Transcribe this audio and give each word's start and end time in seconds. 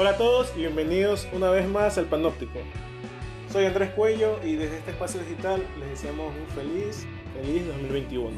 Hola 0.00 0.12
a 0.12 0.16
todos 0.16 0.50
y 0.56 0.60
bienvenidos 0.60 1.28
una 1.30 1.50
vez 1.50 1.68
más 1.68 1.98
al 1.98 2.06
Panóptico. 2.06 2.58
Soy 3.52 3.66
Andrés 3.66 3.90
Cuello 3.90 4.40
y 4.42 4.54
desde 4.54 4.78
este 4.78 4.92
espacio 4.92 5.20
digital 5.20 5.62
les 5.78 5.90
deseamos 5.90 6.32
un 6.34 6.46
feliz, 6.56 7.06
feliz 7.34 7.66
2021. 7.66 8.30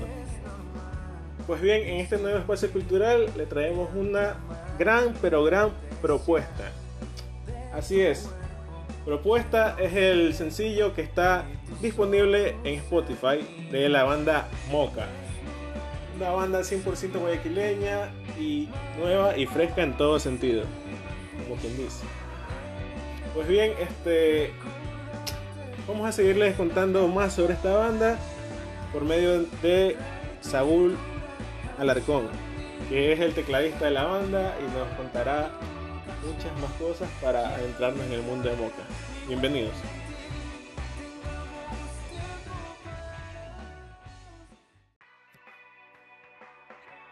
Pues 1.47 1.61
bien, 1.61 1.87
en 1.87 2.01
este 2.01 2.19
nuevo 2.19 2.37
espacio 2.37 2.69
cultural 2.73 3.31
le 3.37 3.47
traemos 3.47 3.91
una 3.95 4.39
gran 4.77 5.15
pero 5.23 5.45
gran 5.45 5.71
propuesta. 6.01 6.73
Así 7.73 8.01
es, 8.01 8.29
propuesta 9.05 9.77
es 9.79 9.95
el 9.95 10.35
sencillo 10.35 10.97
que 10.97 11.03
está 11.03 11.45
disponible 11.81 12.57
en 12.65 12.81
Spotify 12.81 13.39
de 13.71 13.89
la 13.89 14.03
banda 14.03 14.49
Moca. 14.69 15.07
Una 16.17 16.31
banda 16.31 16.63
100% 16.63 17.21
guayaquileña 17.21 18.11
y 18.37 18.69
nueva 18.99 19.39
y 19.39 19.47
fresca 19.47 19.85
en 19.85 19.97
todo 19.97 20.19
sentido, 20.19 20.65
como 21.43 21.57
quien 21.57 21.77
dice. 21.77 22.05
Pues 23.35 23.49
bien, 23.49 23.73
este 23.79 24.53
vamos 25.89 26.09
a 26.09 26.13
seguirles 26.13 26.55
contando 26.55 27.09
más 27.09 27.35
sobre 27.35 27.55
esta 27.55 27.77
banda 27.77 28.19
por 28.93 29.05
medio 29.05 29.45
de 29.63 29.97
Saúl 30.41 30.97
Alarcón, 31.79 32.29
que 32.89 33.13
es 33.13 33.21
el 33.21 33.35
tecladista 33.35 33.87
de 33.87 33.93
la 33.93 34.05
banda 34.05 34.57
y 34.61 34.79
nos 34.79 34.89
contará 34.97 35.51
muchas 36.25 36.53
más 36.61 36.73
cosas 36.75 37.09
para 37.21 37.49
adentrarnos 37.49 38.07
en 38.07 38.13
el 38.13 38.23
mundo 38.23 38.49
de 38.49 38.57
Moca. 38.57 38.83
Bienvenidos. 39.27 39.75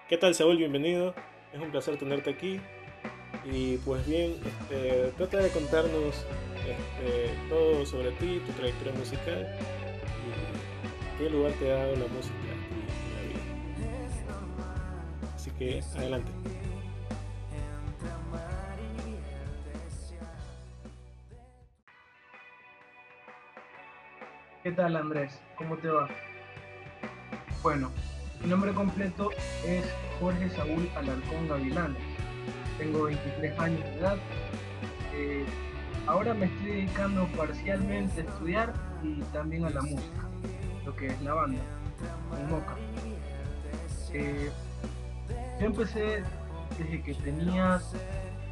¿Qué 0.09 0.17
tal 0.17 0.35
Saúl? 0.35 0.57
Bienvenido. 0.57 1.15
Es 1.53 1.61
un 1.61 1.71
placer 1.71 1.97
tenerte 1.97 2.31
aquí. 2.31 2.61
Y 3.45 3.79
pues 3.79 4.07
bien, 4.07 4.37
este, 4.45 5.13
trata 5.17 5.39
de 5.39 5.49
contarnos 5.51 6.15
este, 6.69 7.35
todo 7.49 7.87
sobre 7.87 8.11
ti, 8.13 8.41
tu 8.47 8.53
trayectoria 8.53 8.93
musical 8.93 9.57
y 10.27 11.19
qué 11.19 11.31
lugar 11.31 11.53
te 11.53 11.73
ha 11.73 11.77
dado 11.77 11.97
la 11.97 12.07
música 12.09 12.35
en 12.37 13.15
la 13.15 13.23
vida. 13.23 13.41
Así 15.35 15.51
que 15.53 15.83
adelante. 15.97 16.31
¿Qué 24.63 24.73
tal 24.73 24.95
Andrés? 24.95 25.41
¿Cómo 25.57 25.79
te 25.79 25.89
va? 25.89 26.07
Bueno, 27.63 27.91
mi 28.43 28.51
nombre 28.51 28.75
completo 28.75 29.31
es 29.65 29.85
Jorge 30.21 30.51
Saúl 30.51 30.89
Alarcón 30.95 31.49
Gavilanes. 31.49 32.30
Tengo 32.81 33.03
23 33.03 33.59
años 33.59 33.85
de 33.85 33.99
edad. 33.99 34.17
Eh, 35.15 35.45
ahora 36.07 36.33
me 36.33 36.47
estoy 36.47 36.67
dedicando 36.67 37.27
parcialmente 37.37 38.23
a 38.23 38.25
estudiar 38.25 38.73
y 39.03 39.21
también 39.35 39.67
a 39.67 39.71
la 39.71 39.83
música, 39.83 40.27
lo 40.87 40.97
que 40.97 41.09
es 41.09 41.21
la 41.21 41.35
banda, 41.35 41.61
en 42.39 42.51
Moca. 42.51 42.77
Eh, 44.15 44.51
yo 45.61 45.67
empecé 45.67 46.23
desde 46.79 47.03
que 47.03 47.13
tenía 47.17 47.83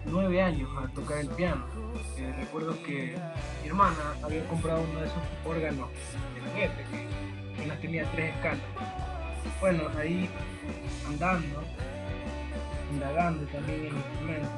9 0.04 0.42
años 0.42 0.68
a 0.76 0.88
tocar 0.88 1.20
el 1.20 1.28
piano. 1.28 1.64
Eh, 2.18 2.30
recuerdo 2.38 2.76
que 2.82 3.16
mi 3.62 3.68
hermana 3.68 4.14
había 4.22 4.46
comprado 4.46 4.82
uno 4.82 5.00
de 5.00 5.06
esos 5.06 5.22
órganos 5.46 5.88
de 6.34 6.50
juguete 6.50 6.84
que, 6.90 7.62
que 7.62 7.66
las 7.66 7.80
tenía 7.80 8.04
tres 8.12 8.34
escalas. 8.34 8.60
Bueno, 9.62 9.84
ahí 9.98 10.28
andando, 11.08 11.62
indagando 12.90 13.44
también 13.46 13.86
en 13.86 13.96
instrumentos, 13.96 14.50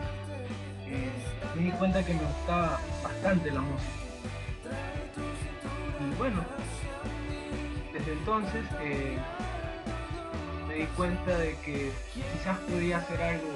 eh, 0.86 1.10
me 1.56 1.62
di 1.62 1.70
cuenta 1.72 2.04
que 2.04 2.14
me 2.14 2.22
gustaba 2.22 2.80
bastante 3.02 3.50
la 3.50 3.60
música. 3.60 3.92
Y 6.00 6.14
bueno, 6.16 6.44
desde 7.92 8.12
entonces 8.12 8.64
eh, 8.80 9.18
me 10.66 10.74
di 10.74 10.86
cuenta 10.96 11.36
de 11.38 11.56
que 11.58 11.92
quizás 12.14 12.58
podía 12.70 12.98
hacer 12.98 13.22
algo 13.22 13.48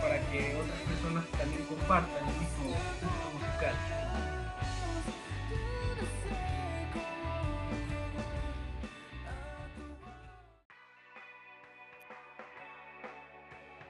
para 0.00 0.20
que 0.30 0.56
otras 0.56 0.78
personas 0.80 1.24
también 1.38 1.64
compartan 1.64 2.28
el 2.28 2.34
mismo 2.40 2.76
musical. 3.32 4.03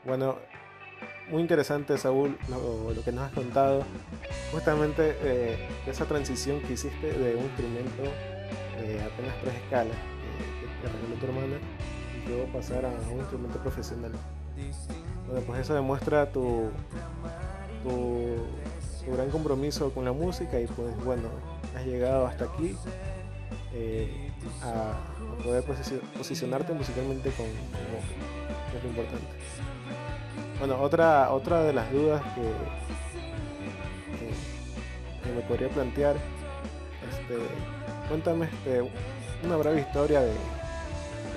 Bueno, 0.04 0.36
muy 1.30 1.40
interesante 1.40 1.96
Saúl 1.96 2.36
lo, 2.48 3.02
que 3.02 3.12
nos 3.12 3.24
has 3.24 3.32
contado, 3.32 3.82
justamente 4.52 5.16
eh, 5.22 5.68
esa 5.86 6.04
transición 6.04 6.60
que 6.60 6.74
hiciste 6.74 7.12
de 7.12 7.34
un 7.34 7.44
instrumento 7.44 8.02
de 8.02 9.02
apenas 9.02 9.34
tres 9.40 9.54
escalas 9.54 9.96
que, 9.96 10.86
que 10.86 10.92
regaló 10.92 11.14
tu 11.18 11.26
hermana 11.26 11.56
y 12.14 12.28
luego 12.28 12.52
pasar 12.52 12.84
a 12.84 12.90
un 13.10 13.18
instrumento 13.18 13.58
profesional. 13.60 14.12
Bueno, 15.26 15.40
pues 15.46 15.60
eso 15.60 15.74
demuestra 15.74 16.30
tu, 16.30 16.68
tu, 17.82 18.36
gran 19.12 19.30
compromiso 19.30 19.90
con 19.92 20.04
la 20.04 20.12
música 20.12 20.60
y 20.60 20.66
pues 20.66 20.94
bueno, 21.04 21.28
has 21.74 21.84
llegado 21.86 22.26
hasta 22.26 22.44
aquí 22.44 22.76
eh, 23.72 24.30
a, 24.62 24.92
poder 25.42 25.64
posici- 25.64 26.00
posicionarte 26.16 26.72
musicalmente 26.74 27.30
con, 27.30 27.46
con 27.46 28.70
que 28.70 28.76
es 28.76 28.82
lo 28.82 28.90
importante. 28.90 29.73
Bueno, 30.58 30.80
otra, 30.80 31.32
otra 31.32 31.62
de 31.62 31.72
las 31.72 31.90
dudas 31.92 32.22
que, 32.34 32.42
me 35.34 35.40
podría 35.42 35.68
plantear, 35.68 36.16
este, 37.10 37.36
cuéntame 38.08 38.46
este, 38.46 38.88
una 39.42 39.56
breve 39.56 39.80
historia 39.80 40.20
de, 40.20 40.28
de 40.28 40.36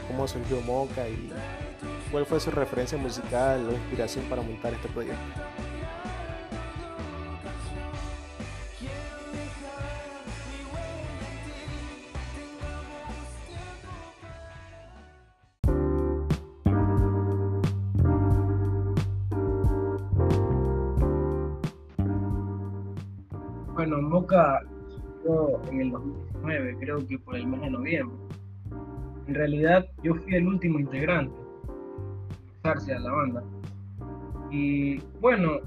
cómo 0.08 0.28
surgió 0.28 0.62
Moca 0.62 1.08
y 1.10 1.32
cuál 2.12 2.26
fue 2.26 2.40
su 2.40 2.52
referencia 2.52 2.98
musical 2.98 3.68
o 3.68 3.72
inspiración 3.72 4.26
para 4.26 4.42
montar 4.42 4.74
este 4.74 4.88
proyecto. 4.90 5.18
Creo 26.88 27.06
que 27.06 27.20
por 27.20 27.36
el 27.36 27.48
mes 27.48 27.59
de 27.62 27.70
noviembre. 27.70 28.18
En 29.28 29.36
realidad 29.36 29.86
yo 30.03 30.16
fui 30.16 30.36
el 30.36 30.48
último 30.48 30.80
integrante 30.80 31.36
en 32.64 32.96
a 32.96 33.00
la 33.00 33.12
banda. 33.12 33.44
Y 34.52 35.00
bueno, 35.20 35.59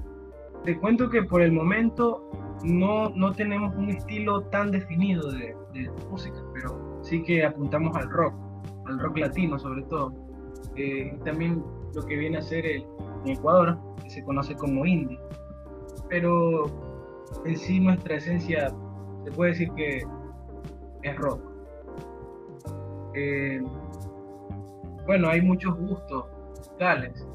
te 0.63 0.77
cuento 0.77 1.09
que 1.09 1.21
por 1.21 1.43
el 1.43 1.51
momento 1.51 2.27
no, 2.63 3.09
no 3.09 3.33
tenemos 3.33 3.75
un 3.75 3.89
estilo 3.89 4.41
tan 4.45 4.71
definido 4.71 5.31
de, 5.31 5.55
de 5.73 5.91
música, 6.09 6.37
pero 6.53 6.99
sí 7.03 7.21
que 7.21 7.45
apuntamos 7.45 7.95
al 7.95 8.09
rock, 8.09 8.33
al 8.87 8.99
rock 8.99 9.17
latino 9.17 9.59
sobre 9.59 9.83
todo. 9.83 10.13
Eh, 10.75 11.15
también 11.23 11.63
lo 11.93 12.03
que 12.03 12.15
viene 12.15 12.37
a 12.37 12.41
ser 12.41 12.65
el, 12.65 12.83
en 13.25 13.33
Ecuador, 13.33 13.77
que 14.03 14.09
se 14.09 14.23
conoce 14.23 14.55
como 14.55 14.85
indie. 14.87 15.19
Pero 16.09 16.65
en 17.45 17.57
sí 17.57 17.79
nuestra 17.79 18.15
esencia 18.15 18.73
se 19.23 19.31
puede 19.31 19.51
decir 19.51 19.71
que 19.75 20.03
es 21.03 21.15
rock. 21.17 21.41
Eh, 23.13 23.61
bueno, 25.05 25.29
hay 25.29 25.41
muchos 25.41 25.77
gustos 25.77 26.25
musicales. 26.49 27.27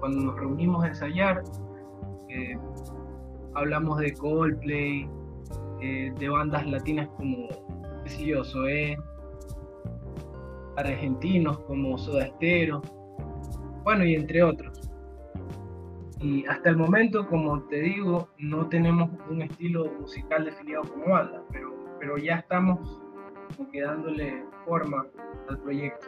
Cuando 0.00 0.20
nos 0.20 0.36
reunimos 0.36 0.84
a 0.84 0.88
ensayar, 0.88 1.42
eh, 2.30 2.56
hablamos 3.54 3.98
de 3.98 4.12
Coldplay, 4.14 5.08
eh, 5.80 6.12
de 6.16 6.28
bandas 6.28 6.64
latinas 6.66 7.08
como, 7.16 7.48
qué 8.04 8.10
sé 8.10 8.24
yo, 8.24 8.44
Zoé, 8.44 8.96
argentinos 10.76 11.58
como 11.60 11.98
Soda 11.98 12.28
Stereo, 12.28 12.82
bueno, 13.82 14.04
y 14.04 14.14
entre 14.14 14.42
otros. 14.42 14.80
Y 16.20 16.46
hasta 16.46 16.70
el 16.70 16.76
momento, 16.76 17.26
como 17.26 17.62
te 17.64 17.80
digo, 17.80 18.28
no 18.38 18.68
tenemos 18.68 19.10
un 19.28 19.42
estilo 19.42 19.90
musical 20.00 20.44
definido 20.44 20.82
como 20.82 21.14
banda, 21.14 21.42
pero, 21.50 21.70
pero 21.98 22.18
ya 22.18 22.36
estamos 22.36 23.02
como 23.56 23.70
que 23.70 23.82
dándole 23.82 24.44
forma 24.66 25.06
al 25.48 25.58
proyecto. 25.58 26.06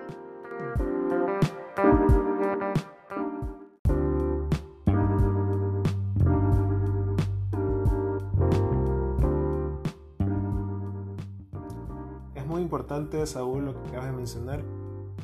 Es 12.35 12.47
muy 12.47 12.62
importante, 12.62 13.27
Saúl, 13.27 13.67
lo 13.67 13.83
que 13.83 13.89
acabas 13.89 14.06
de 14.06 14.12
mencionar, 14.12 14.62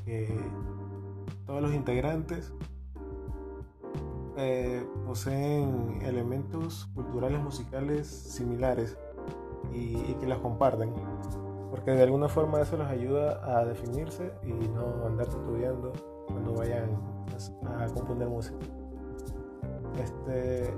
que 0.04 0.38
todos 1.46 1.62
los 1.62 1.74
integrantes 1.74 2.52
eh, 4.36 4.86
poseen 5.04 6.00
elementos 6.02 6.88
culturales 6.94 7.40
musicales 7.40 8.06
similares 8.06 8.96
y, 9.74 10.14
que 10.14 10.26
las 10.26 10.38
comparten. 10.38 10.92
Porque 11.70 11.90
de 11.90 12.02
alguna 12.02 12.28
forma 12.28 12.60
eso 12.60 12.76
les 12.76 12.88
ayuda 12.88 13.40
a 13.44 13.64
definirse 13.64 14.32
y 14.42 14.52
no 14.52 15.06
andar 15.06 15.28
estudiando 15.28 15.92
cuando 16.26 16.54
vayan 16.54 16.90
a, 17.66 17.86
componer 17.86 18.28
música. 18.28 18.56
Este, 20.02 20.72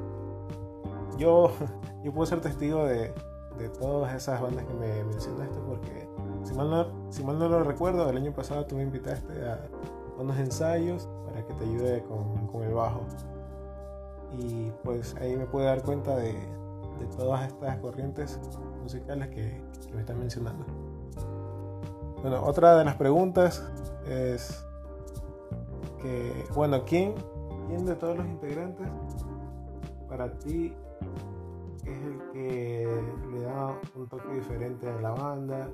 yo, 1.19 1.51
yo 2.03 2.13
puedo 2.13 2.27
ser 2.27 2.41
testigo 2.41 2.85
de, 2.85 3.13
de 3.59 3.69
todas 3.79 4.15
esas 4.15 4.41
bandas 4.41 4.65
que 4.65 4.75
me 4.75 5.05
mencionaste 5.05 5.59
porque 5.61 6.09
si 6.43 6.55
mal, 6.55 6.71
no, 6.71 7.13
si 7.13 7.23
mal 7.23 7.39
no 7.39 7.49
lo 7.49 7.63
recuerdo, 7.63 8.09
el 8.09 8.17
año 8.17 8.33
pasado 8.33 8.65
tú 8.67 8.77
me 8.77 8.83
invitaste 8.83 9.33
a 9.47 9.61
unos 10.19 10.37
ensayos 10.39 11.09
para 11.27 11.47
que 11.47 11.55
te 11.55 11.65
ayude 11.65 12.03
con, 12.05 12.47
con 12.49 12.63
el 12.63 12.75
bajo. 12.75 13.03
Y 14.33 14.71
pues 14.85 15.15
ahí 15.17 15.37
me 15.37 15.47
puedo 15.47 15.67
dar 15.67 15.83
cuenta 15.83 16.17
de, 16.17 16.35
de 17.01 17.07
todas 17.17 17.47
estas 17.47 17.79
corrientes 17.79 18.39
musicales 18.83 19.29
que, 19.29 19.61
me 19.93 20.01
están 20.01 20.21
mencionando. 20.21 20.65
Bueno, 22.23 22.45
otra 22.45 22.77
de 22.77 22.85
las 22.85 22.95
preguntas 22.95 23.67
es 24.07 24.65
que, 26.01 26.45
bueno, 26.55 26.85
¿quién, 26.85 27.15
quién 27.67 27.85
de 27.87 27.97
todos 27.97 28.19
los 28.19 28.27
integrantes 28.27 28.87
para 30.09 30.31
ti 30.39 30.73
es 31.85 31.99
el 31.99 32.31
que 32.33 33.03
le 33.33 33.41
da 33.41 33.75
un 33.97 34.07
toque 34.09 34.33
diferente 34.35 34.89
a 34.89 35.01
la 35.01 35.11
banda? 35.11 35.69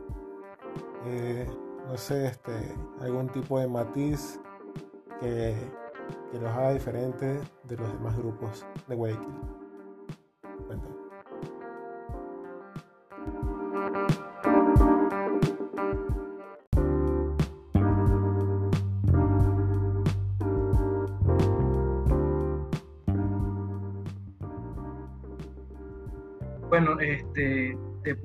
Eh, 1.04 1.46
no 1.86 1.96
sé, 1.98 2.28
este, 2.28 2.74
algún 3.00 3.28
tipo 3.28 3.58
de 3.58 3.68
matiz 3.68 4.40
que, 5.20 5.54
que 6.32 6.38
los 6.38 6.50
haga 6.50 6.72
diferentes 6.72 7.42
de 7.64 7.76
los 7.76 7.92
demás 7.92 8.16
grupos 8.16 8.66
de 8.88 8.94
Waking. 8.94 9.55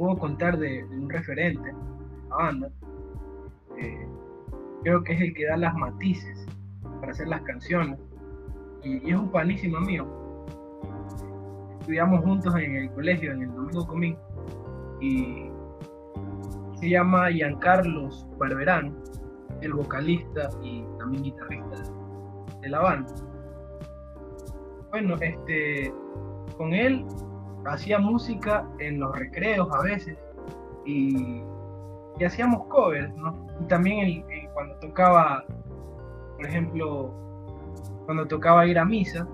Puedo 0.01 0.17
contar 0.17 0.57
de, 0.57 0.83
de 0.83 0.97
un 0.97 1.07
referente 1.07 1.71
banda, 2.27 2.71
eh, 3.77 4.07
creo 4.81 5.03
que 5.03 5.13
es 5.13 5.21
el 5.21 5.33
que 5.35 5.45
da 5.45 5.57
las 5.57 5.75
matices 5.75 6.47
para 6.99 7.11
hacer 7.11 7.27
las 7.27 7.41
canciones. 7.43 7.99
Y, 8.83 9.11
es 9.11 9.15
un 9.15 9.29
panísimo 9.29 9.79
mío. 9.81 10.07
Estudiamos 11.81 12.25
juntos 12.25 12.55
en 12.55 12.77
el 12.77 12.91
colegio, 12.93 13.31
en 13.31 13.43
el 13.43 13.53
Domingo 13.53 13.85
Comín. 13.85 14.17
Y 15.01 15.51
se 16.79 16.89
llama 16.89 17.29
Giancarlos 17.29 18.27
Barberán, 18.39 18.95
el 19.61 19.73
vocalista 19.73 20.49
y 20.63 20.83
también 20.97 21.25
guitarrista 21.25 21.83
de 22.59 22.69
la 22.69 22.79
banda. 22.79 23.13
Bueno, 24.89 25.13
este, 25.21 25.93
con 26.57 26.73
él 26.73 27.05
hacía 27.65 27.99
música 27.99 28.67
en 28.79 28.99
los 28.99 29.17
recreos 29.17 29.67
a 29.71 29.81
veces 29.83 30.17
y 30.85 31.43
hacíamos 32.25 32.65
covers, 32.67 33.13
¿no? 33.15 33.47
Y 33.59 33.65
también 33.65 34.25
cuando 34.53 34.75
tocaba, 34.75 35.43
por 36.35 36.45
ejemplo, 36.45 37.13
cuando 38.05 38.27
tocaba 38.27 38.65
ir 38.65 38.77
a 38.77 38.85
misa, 38.85 39.27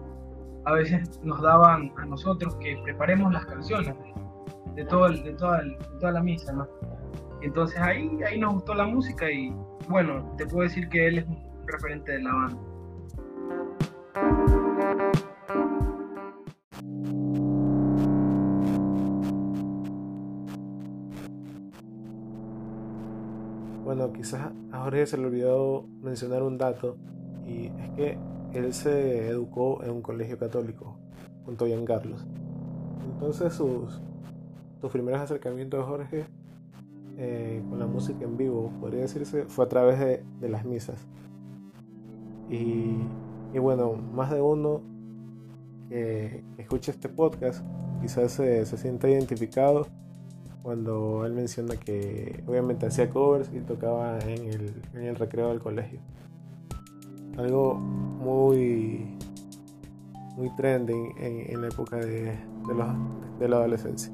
a 0.65 0.73
veces 0.73 1.19
nos 1.23 1.41
daban 1.41 1.91
a 1.97 2.05
nosotros 2.05 2.55
que 2.57 2.77
preparemos 2.83 3.31
las 3.31 3.45
canciones 3.45 3.95
de, 4.75 4.85
todo 4.85 5.09
de, 5.09 5.33
toda, 5.33 5.63
toda 5.99 6.11
la 6.11 6.21
misa, 6.21 6.51
¿no? 6.53 6.67
Entonces 7.41 7.79
ahí, 7.79 8.09
ahí 8.27 8.39
nos 8.39 8.55
gustó 8.55 8.73
la 8.73 8.85
música 8.85 9.29
y 9.31 9.53
bueno, 9.87 10.33
te 10.37 10.45
puedo 10.45 10.63
decir 10.63 10.89
que 10.89 11.07
él 11.07 11.19
es 11.19 11.27
un 11.27 11.39
referente 11.67 12.11
de 12.13 12.21
la 12.21 12.33
banda. 12.33 12.57
Quizás 24.13 24.51
a 24.71 24.83
Jorge 24.83 25.05
se 25.05 25.17
le 25.17 25.25
olvidó 25.25 25.85
mencionar 26.01 26.43
un 26.43 26.57
dato 26.57 26.97
y 27.45 27.67
es 27.67 27.89
que 27.95 28.17
él 28.53 28.73
se 28.73 29.27
educó 29.27 29.83
en 29.83 29.91
un 29.91 30.01
colegio 30.01 30.37
católico 30.37 30.97
junto 31.45 31.65
a 31.65 31.85
Carlos. 31.85 32.25
Entonces 33.05 33.53
sus, 33.53 34.01
sus 34.81 34.91
primeros 34.91 35.21
acercamientos 35.21 35.79
de 35.79 35.85
Jorge 35.85 36.25
eh, 37.17 37.63
con 37.69 37.79
la 37.79 37.87
música 37.87 38.25
en 38.25 38.37
vivo, 38.37 38.71
podría 38.79 39.01
decirse, 39.01 39.45
fue 39.45 39.65
a 39.65 39.67
través 39.67 39.99
de, 39.99 40.49
las 40.49 40.65
misas. 40.65 41.07
Y, 42.49 42.97
bueno, 43.59 43.93
más 43.95 44.29
de 44.29 44.39
uno 44.39 44.81
que, 45.89 46.43
escuche 46.57 46.91
este 46.91 47.09
podcast 47.09 47.65
quizás 48.01 48.33
se, 48.33 48.65
se 48.65 48.77
sienta 48.77 49.09
identificado 49.09 49.87
cuando 50.67 51.25
él 51.25 51.31
menciona 51.31 51.77
que 51.77 52.43
obviamente 52.45 52.87
hacía 52.87 53.09
covers 53.09 53.49
y 53.53 53.61
tocaba 53.61 54.19
en 54.19 54.49
el, 54.49 54.83
en 54.95 55.03
el 55.03 55.15
recreo 55.15 55.47
del 55.47 55.61
colegio. 55.61 56.01
Algo 57.37 57.75
muy, 57.75 59.17
muy 60.35 60.53
trending 60.57 61.15
en, 61.19 61.61
la 61.61 61.67
época 61.69 61.95
de, 61.95 62.37
de 63.39 63.47
la 63.47 63.55
adolescencia. 63.55 64.11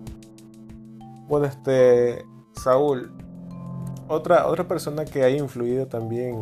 Bueno, 1.27 1.47
este, 1.47 2.23
Saúl, 2.51 3.11
otra, 4.07 4.45
otra 4.45 4.67
persona 4.67 5.05
que 5.05 5.23
ha 5.23 5.31
influido 5.31 5.87
también 5.87 6.35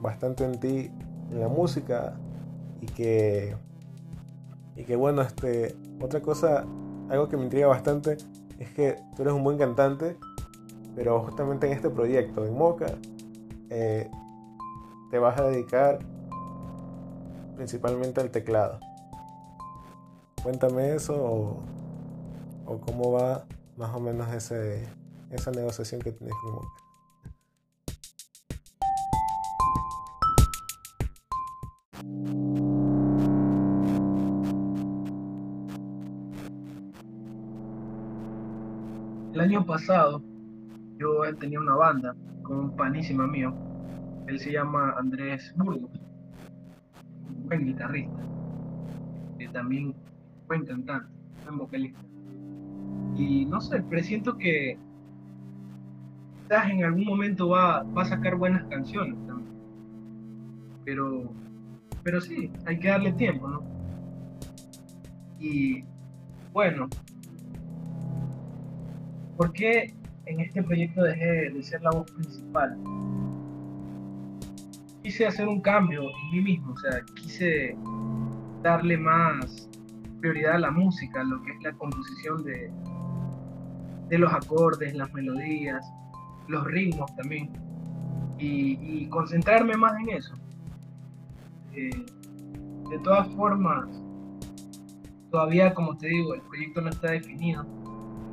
bastante 0.00 0.44
en 0.44 0.60
ti 0.60 0.92
en 1.32 1.40
la 1.40 1.48
música 1.48 2.16
y 2.80 2.86
que, 2.86 3.56
y 4.76 4.84
que 4.84 4.94
bueno, 4.94 5.22
este, 5.22 5.74
otra 6.00 6.22
cosa, 6.22 6.64
algo 7.08 7.28
que 7.28 7.36
me 7.36 7.42
intriga 7.42 7.66
bastante 7.66 8.16
es 8.58 8.70
que 8.70 8.96
tú 9.16 9.22
eres 9.22 9.34
un 9.34 9.44
buen 9.44 9.58
cantante, 9.58 10.16
pero 10.94 11.20
justamente 11.20 11.66
en 11.66 11.72
este 11.72 11.90
proyecto, 11.90 12.44
en 12.44 12.54
Moca, 12.56 12.86
eh, 13.70 14.10
te 15.10 15.18
vas 15.18 15.38
a 15.38 15.44
dedicar 15.44 15.98
principalmente 17.56 18.20
al 18.20 18.30
teclado. 18.30 18.78
Cuéntame 20.42 20.94
eso 20.94 21.14
o, 22.66 22.80
cómo 22.86 23.12
va 23.12 23.44
más 23.76 23.94
o 23.94 24.00
menos 24.00 24.32
ese, 24.32 24.86
esa 25.30 25.50
negociación 25.50 26.00
que 26.00 26.12
tienes 26.12 26.34
con 26.42 26.54
Moca. 26.54 26.83
El 39.34 39.40
año 39.40 39.66
pasado 39.66 40.22
yo 40.96 41.22
tenía 41.40 41.58
una 41.58 41.74
banda 41.74 42.14
con 42.44 42.56
un 42.56 42.76
panísimo 42.76 43.26
mío. 43.26 43.52
Él 44.28 44.38
se 44.38 44.52
llama 44.52 44.94
Andrés 44.96 45.52
Burgos, 45.56 45.90
buen 47.48 47.66
guitarrista, 47.66 48.22
también 49.52 49.92
buen 50.46 50.64
cantante, 50.64 51.08
buen 51.42 51.58
vocalista. 51.58 52.00
Y 53.16 53.44
no 53.46 53.60
sé, 53.60 53.82
presiento 53.82 54.38
que 54.38 54.78
quizás 56.42 56.70
en 56.70 56.84
algún 56.84 57.04
momento 57.04 57.48
va, 57.48 57.82
va 57.82 58.02
a 58.02 58.06
sacar 58.06 58.36
buenas 58.36 58.64
canciones 58.66 59.16
también. 59.26 59.52
Pero, 60.84 61.24
pero 62.04 62.20
sí, 62.20 62.52
hay 62.66 62.78
que 62.78 62.86
darle 62.86 63.12
tiempo, 63.14 63.48
¿no? 63.48 63.64
Y 65.40 65.82
bueno, 66.52 66.88
¿Por 69.36 69.52
qué 69.52 69.92
en 70.26 70.40
este 70.40 70.62
proyecto 70.62 71.02
dejé 71.02 71.50
de 71.50 71.62
ser 71.62 71.82
la 71.82 71.90
voz 71.90 72.10
principal? 72.12 72.78
Quise 75.02 75.26
hacer 75.26 75.48
un 75.48 75.60
cambio 75.60 76.02
en 76.02 76.30
mí 76.30 76.40
mismo, 76.40 76.72
o 76.72 76.76
sea, 76.76 77.00
quise 77.16 77.76
darle 78.62 78.96
más 78.96 79.68
prioridad 80.20 80.54
a 80.54 80.58
la 80.58 80.70
música, 80.70 81.22
lo 81.24 81.42
que 81.42 81.52
es 81.52 81.62
la 81.62 81.72
composición 81.72 82.44
de, 82.44 82.70
de 84.08 84.18
los 84.18 84.32
acordes, 84.32 84.94
las 84.94 85.12
melodías, 85.12 85.84
los 86.48 86.64
ritmos 86.64 87.14
también, 87.16 87.50
y, 88.38 89.06
concentrarme 89.08 89.76
más 89.76 89.98
en 90.00 90.10
eso. 90.10 90.34
Eh, 91.72 91.90
de 92.90 92.98
todas 93.00 93.28
formas, 93.34 93.88
todavía, 95.30 95.74
como 95.74 95.96
te 95.96 96.08
digo, 96.08 96.34
el 96.34 96.40
proyecto 96.42 96.80
no 96.80 96.90
está 96.90 97.10
definido 97.10 97.83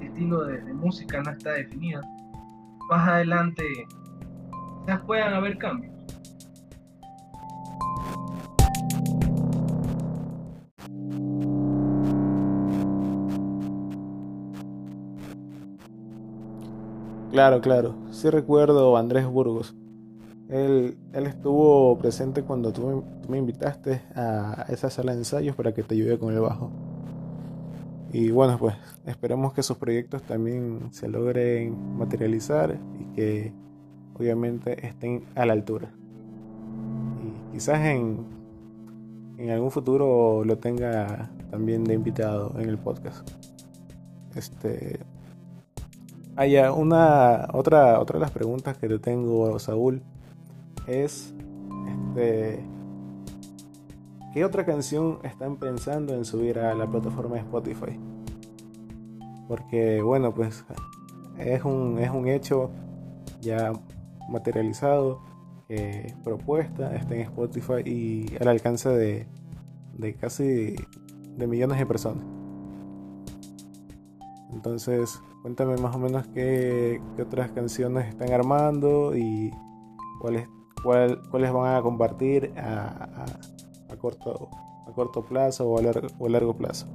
este 0.01 0.13
estilo 0.13 0.46
de, 0.46 0.60
de 0.62 0.74
música 0.74 1.22
no 1.22 1.29
está 1.29 1.51
definida, 1.51 2.01
más 2.89 3.08
adelante 3.08 3.63
quizás 4.79 5.00
puedan 5.01 5.36
haber 5.36 5.60
cambios. 5.60 5.93
Claro, 17.29 17.62
claro. 17.62 17.96
Sí 18.10 18.27
recuerdo 18.31 18.98
a 18.98 19.00
Andrés 19.00 19.27
Burgos. 19.27 19.75
Él, 20.50 20.98
él 21.13 21.27
estuvo 21.27 21.96
presente 22.00 22.41
cuando 22.41 22.74
tú, 22.74 23.03
tú 23.22 23.29
me 23.29 23.38
invitaste 23.38 24.01
a 24.15 24.65
esa 24.67 24.89
sala 24.89 25.12
de 25.12 25.20
ensayos 25.20 25.55
para 25.55 25.75
que 25.75 25.84
te 25.84 25.93
ayude 25.93 26.17
con 26.17 26.34
el 26.34 26.39
bajo. 26.39 26.72
Y 28.13 28.29
bueno, 28.31 28.57
pues 28.57 28.75
esperemos 29.05 29.53
que 29.53 29.63
sus 29.63 29.77
proyectos 29.77 30.21
también 30.23 30.91
se 30.91 31.07
logren 31.07 31.97
materializar 31.97 32.77
y 32.99 33.15
que 33.15 33.53
obviamente 34.19 34.85
estén 34.85 35.23
a 35.35 35.45
la 35.45 35.53
altura. 35.53 35.93
Y 37.23 37.53
quizás 37.53 37.79
en, 37.79 38.25
en 39.37 39.49
algún 39.49 39.71
futuro 39.71 40.43
lo 40.43 40.57
tenga 40.57 41.31
también 41.49 41.85
de 41.85 41.93
invitado 41.93 42.53
en 42.59 42.67
el 42.67 42.77
podcast. 42.77 43.29
Este, 44.35 44.99
hay 46.35 46.57
una 46.57 47.47
otra 47.53 47.99
otra 47.99 48.19
de 48.19 48.21
las 48.21 48.31
preguntas 48.31 48.77
que 48.77 48.87
te 48.87 48.99
tengo, 48.99 49.57
Saúl, 49.59 50.01
es 50.87 51.33
este 51.87 52.63
¿Qué 54.33 54.45
otra 54.45 54.65
canción 54.65 55.19
están 55.23 55.57
pensando 55.57 56.13
en 56.13 56.23
subir 56.23 56.57
a 56.59 56.73
la 56.73 56.89
plataforma 56.89 57.35
de 57.35 57.41
Spotify? 57.41 58.00
Porque 59.50 60.01
bueno, 60.01 60.33
pues 60.33 60.63
es 61.38 61.65
un, 61.65 62.00
es 62.00 62.09
un 62.09 62.29
hecho 62.29 62.71
ya 63.41 63.73
materializado 64.29 65.19
que 65.67 66.15
propuesta 66.23 66.95
está 66.95 67.15
en 67.15 67.21
Spotify 67.21 67.81
y 67.85 68.38
al 68.39 68.47
alcance 68.47 68.88
de, 68.88 69.27
de 69.97 70.15
casi 70.15 70.75
de 71.35 71.47
millones 71.47 71.77
de 71.79 71.85
personas. 71.85 72.23
Entonces, 74.53 75.21
cuéntame 75.41 75.75
más 75.75 75.93
o 75.93 76.00
menos 76.00 76.27
qué, 76.27 77.01
otras 77.21 77.51
canciones 77.51 78.07
están 78.07 78.31
armando 78.31 79.15
y 79.15 79.51
cuáles, 80.21 80.47
cuáles 80.83 81.51
van 81.51 81.75
a 81.75 81.81
compartir 81.81 82.53
a, 82.57 83.25
corto, 84.01 84.50
a 84.88 84.91
corto 84.91 85.24
plazo 85.24 85.70
o 85.70 85.77
a 85.77 85.81
largo, 85.84 86.08
o 86.17 86.25
a 86.25 86.29
largo 86.29 86.53
plazo. 86.55 86.88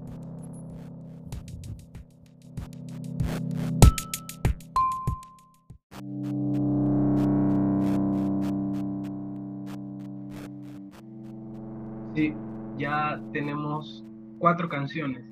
Sí, 12.15 12.35
ya 12.79 13.21
tenemos 13.33 14.05
cuatro 14.39 14.69
canciones, 14.69 15.25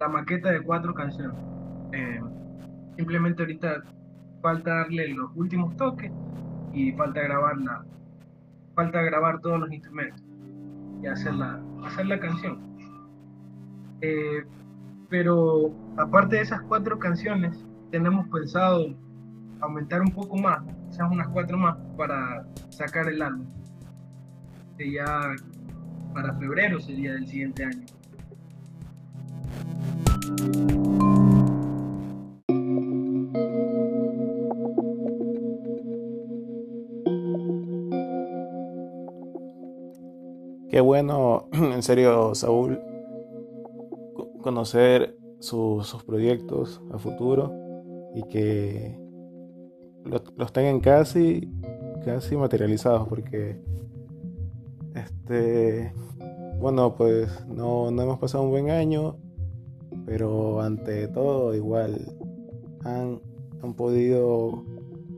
la 0.00 0.08
maqueta 0.08 0.50
de 0.50 0.62
cuatro 0.62 0.94
canciones. 0.94 1.36
Eh, 1.92 2.20
simplemente 2.96 3.42
ahorita 3.42 3.82
falta 4.40 4.74
darle 4.76 5.08
los 5.08 5.30
últimos 5.36 5.76
toques 5.76 6.10
y 6.72 6.92
falta 6.92 7.20
grabarla, 7.20 7.84
falta 8.74 9.02
grabar 9.02 9.40
todos 9.40 9.60
los 9.60 9.70
instrumentos 9.70 10.31
y 11.02 11.06
hacer 11.06 11.34
la, 11.34 11.60
hacer 11.84 12.06
la 12.06 12.18
canción. 12.18 12.58
Eh, 14.00 14.44
pero 15.08 15.74
aparte 15.96 16.36
de 16.36 16.42
esas 16.42 16.62
cuatro 16.62 16.98
canciones, 16.98 17.64
tenemos 17.90 18.26
pensado 18.28 18.94
aumentar 19.60 20.00
un 20.00 20.10
poco 20.10 20.36
más, 20.38 20.62
quizás 20.90 21.10
unas 21.10 21.28
cuatro 21.28 21.58
más, 21.58 21.76
para 21.96 22.46
sacar 22.70 23.08
el 23.08 23.20
álbum. 23.20 23.46
Que 24.78 24.92
ya 24.92 25.34
para 26.14 26.34
febrero 26.34 26.80
sería 26.80 27.12
del 27.12 27.26
siguiente 27.26 27.64
año. 27.64 27.86
Bueno, 41.02 41.48
en 41.52 41.82
serio, 41.82 42.32
Saúl, 42.36 42.80
conocer 44.40 45.16
sus 45.40 46.04
proyectos 46.06 46.80
a 46.92 46.98
futuro 46.98 47.52
y 48.14 48.22
que 48.28 48.96
los, 50.04 50.52
tengan 50.52 50.78
casi, 50.78 51.50
casi 52.04 52.36
materializados, 52.36 53.08
porque 53.08 53.60
este, 54.94 55.92
bueno, 56.60 56.94
pues 56.94 57.44
no, 57.48 57.90
no 57.90 58.02
hemos 58.02 58.20
pasado 58.20 58.44
un 58.44 58.50
buen 58.50 58.70
año, 58.70 59.16
pero 60.06 60.60
ante 60.60 61.08
todo 61.08 61.52
igual 61.52 61.98
han, 62.84 63.20
han 63.60 63.74
podido 63.74 64.64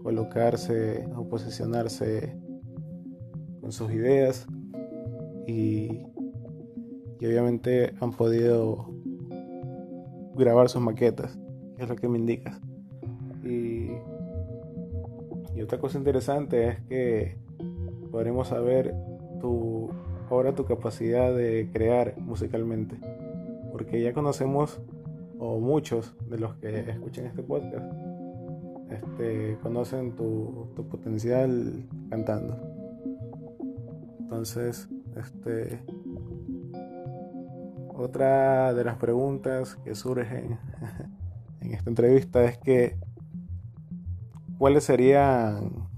colocarse 0.03 1.07
o 1.15 1.29
posicionarse 1.29 2.39
con 3.61 3.71
sus 3.71 3.91
ideas 3.93 4.47
y, 5.47 6.03
obviamente 7.21 7.95
han 8.01 8.13
podido 8.13 8.91
grabar 10.35 10.69
sus 10.69 10.83
maquetas, 10.83 11.39
es 11.79 11.89
lo 11.89 11.97
que 11.97 12.09
me 12.09 12.19
indicas. 12.19 12.61
Y, 13.43 13.93
y 15.55 15.63
otra 15.63 15.79
cosa 15.79 15.97
interesante 15.97 16.69
es 16.69 16.81
que 16.83 17.39
podremos 18.11 18.49
saber 18.49 18.95
tu, 19.41 19.91
ahora 20.31 20.55
tu 20.55 20.65
capacidad 20.65 21.35
de 21.35 21.71
crear 21.73 22.15
musicalmente, 22.19 22.97
porque 23.73 24.03
ya 24.03 24.13
conocemos, 24.13 24.81
o 25.39 25.59
muchos 25.59 26.15
de 26.29 26.39
los 26.39 26.55
que 26.57 26.91
escuchan 26.91 27.27
este 27.27 27.43
podcast, 27.43 27.87
este, 28.91 29.59
conocen 29.63 30.13
tu, 30.13 30.69
tu 30.77 30.87
potencial 30.89 31.87
cantando. 32.09 32.57
Entonces, 34.21 34.89
este, 35.17 35.83
otra 37.95 38.75
de 38.75 38.85
las 38.85 38.97
preguntas 38.97 39.77
que 39.85 39.95
surgen 39.95 40.59
en 41.61 41.73
esta 41.73 41.91
entrevista 41.91 42.45
es 42.45 42.59
que 42.59 42.97
cuáles 44.59 44.85
serían 44.85 45.89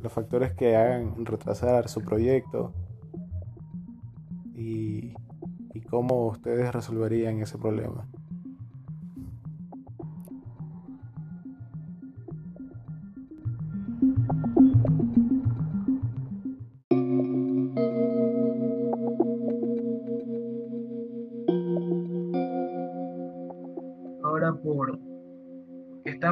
los 0.00 0.12
factores 0.12 0.52
que 0.52 0.76
hagan 0.76 1.24
retrasar 1.24 1.88
su 1.88 2.02
proyecto 2.02 2.72
y, 4.54 5.14
y 5.74 5.80
cómo 5.88 6.26
ustedes 6.26 6.72
resolverían 6.72 7.40
ese 7.40 7.58
problema. 7.58 8.06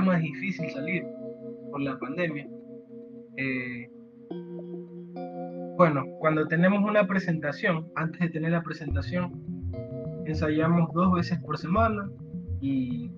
Más 0.07 0.23
difícil 0.23 0.71
salir 0.71 1.05
por 1.71 1.83
la 1.83 1.99
pandemia. 1.99 2.49
Eh, 3.37 3.91
bueno, 5.77 6.05
cuando 6.21 6.47
tenemos 6.47 6.83
una 6.83 7.07
presentación, 7.07 7.87
antes 7.97 8.21
de 8.21 8.29
tener 8.31 8.53
la 8.53 8.63
presentación, 8.63 9.33
ensayamos 10.25 10.93
dos 10.95 11.13
veces 11.13 11.39
por 11.41 11.59
semana 11.59 12.11
y 12.61 13.11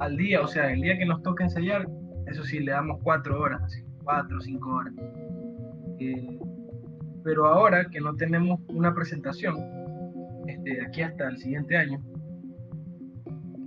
al 0.00 0.16
día, 0.16 0.42
o 0.42 0.48
sea, 0.48 0.72
el 0.72 0.80
día 0.80 0.98
que 0.98 1.06
nos 1.06 1.22
toca 1.22 1.44
ensayar, 1.44 1.86
eso 2.26 2.42
sí, 2.42 2.58
le 2.58 2.72
damos 2.72 2.98
cuatro 3.02 3.40
horas, 3.40 3.62
así, 3.62 3.84
cuatro 4.02 4.38
o 4.38 4.40
cinco 4.40 4.70
horas. 4.70 4.94
Eh, 6.00 6.38
pero 7.22 7.46
ahora 7.46 7.86
que 7.90 8.00
no 8.00 8.14
tenemos 8.16 8.60
una 8.68 8.94
presentación, 8.94 9.56
este, 10.46 10.84
aquí 10.84 11.02
hasta 11.02 11.28
el 11.28 11.38
siguiente 11.38 11.76
año, 11.76 12.00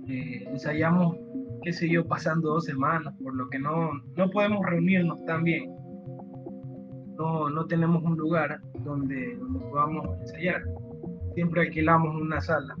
eh, 0.08 0.44
ensayamos 0.48 1.16
qué 1.62 1.72
sé 1.72 1.88
yo, 1.88 2.06
pasando 2.06 2.50
dos 2.50 2.64
semanas, 2.64 3.14
por 3.22 3.34
lo 3.34 3.48
que 3.48 3.58
no, 3.58 3.92
no 4.16 4.30
podemos 4.30 4.64
reunirnos 4.66 5.24
tan 5.24 5.44
bien. 5.44 5.74
No, 7.16 7.50
no 7.50 7.66
tenemos 7.66 8.02
un 8.02 8.16
lugar 8.16 8.60
donde, 8.82 9.36
donde 9.36 9.60
podamos 9.66 10.18
ensayar. 10.20 10.62
Siempre 11.34 11.62
alquilamos 11.62 12.14
una 12.16 12.40
sala, 12.40 12.76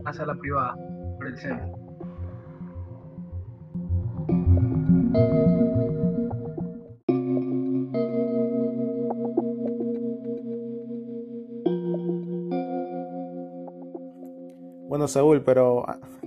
una 0.00 0.12
sala 0.12 0.34
privada 0.34 0.74
por 1.18 1.26
el 1.26 1.36
centro. 1.36 1.80
Bueno, 14.88 15.06
Saúl, 15.06 15.42
pero 15.42 15.84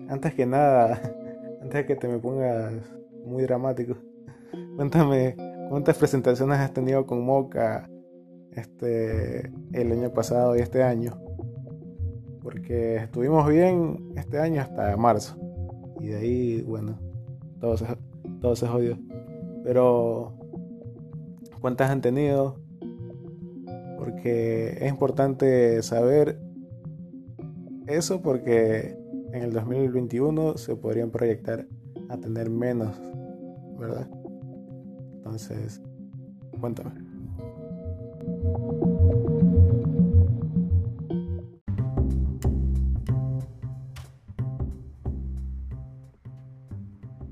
antes 0.08 0.34
que 0.36 0.46
nada, 0.46 1.02
que 1.82 1.96
te 1.96 2.08
me 2.08 2.20
pongas 2.20 2.72
muy 3.26 3.44
dramático, 3.44 3.96
cuéntame 4.76 5.36
cuántas 5.70 5.98
presentaciones 5.98 6.60
has 6.60 6.72
tenido 6.72 7.06
con 7.08 7.26
Moca 7.26 7.90
este, 8.52 9.52
el 9.72 9.92
año 9.92 10.14
pasado 10.14 10.56
y 10.56 10.60
este 10.60 10.84
año. 10.84 11.20
Porque 12.44 12.98
estuvimos 12.98 13.48
bien 13.50 14.14
este 14.16 14.40
año 14.40 14.62
hasta 14.62 14.96
marzo. 14.98 15.36
Y 16.00 16.10
de 16.10 16.18
ahí, 16.18 16.62
bueno, 16.62 17.00
todo 17.60 17.78
se, 17.78 17.86
todo 18.40 18.56
se 18.56 18.68
jodió. 18.68 19.00
Pero, 19.64 20.38
¿cuántas 21.60 21.90
han 21.90 22.02
tenido? 22.02 22.60
Porque 23.98 24.78
es 24.80 24.90
importante 24.90 25.82
saber 25.82 26.40
eso 27.88 28.22
porque 28.22 28.98
en 29.34 29.42
el 29.42 29.52
2021 29.52 30.58
se 30.58 30.76
podrían 30.76 31.10
proyectar 31.10 31.66
a 32.10 32.18
tener 32.18 32.52
menos, 32.52 32.96
¿verdad? 33.80 34.08
Entonces, 35.16 35.82
cuéntame. 36.60 36.92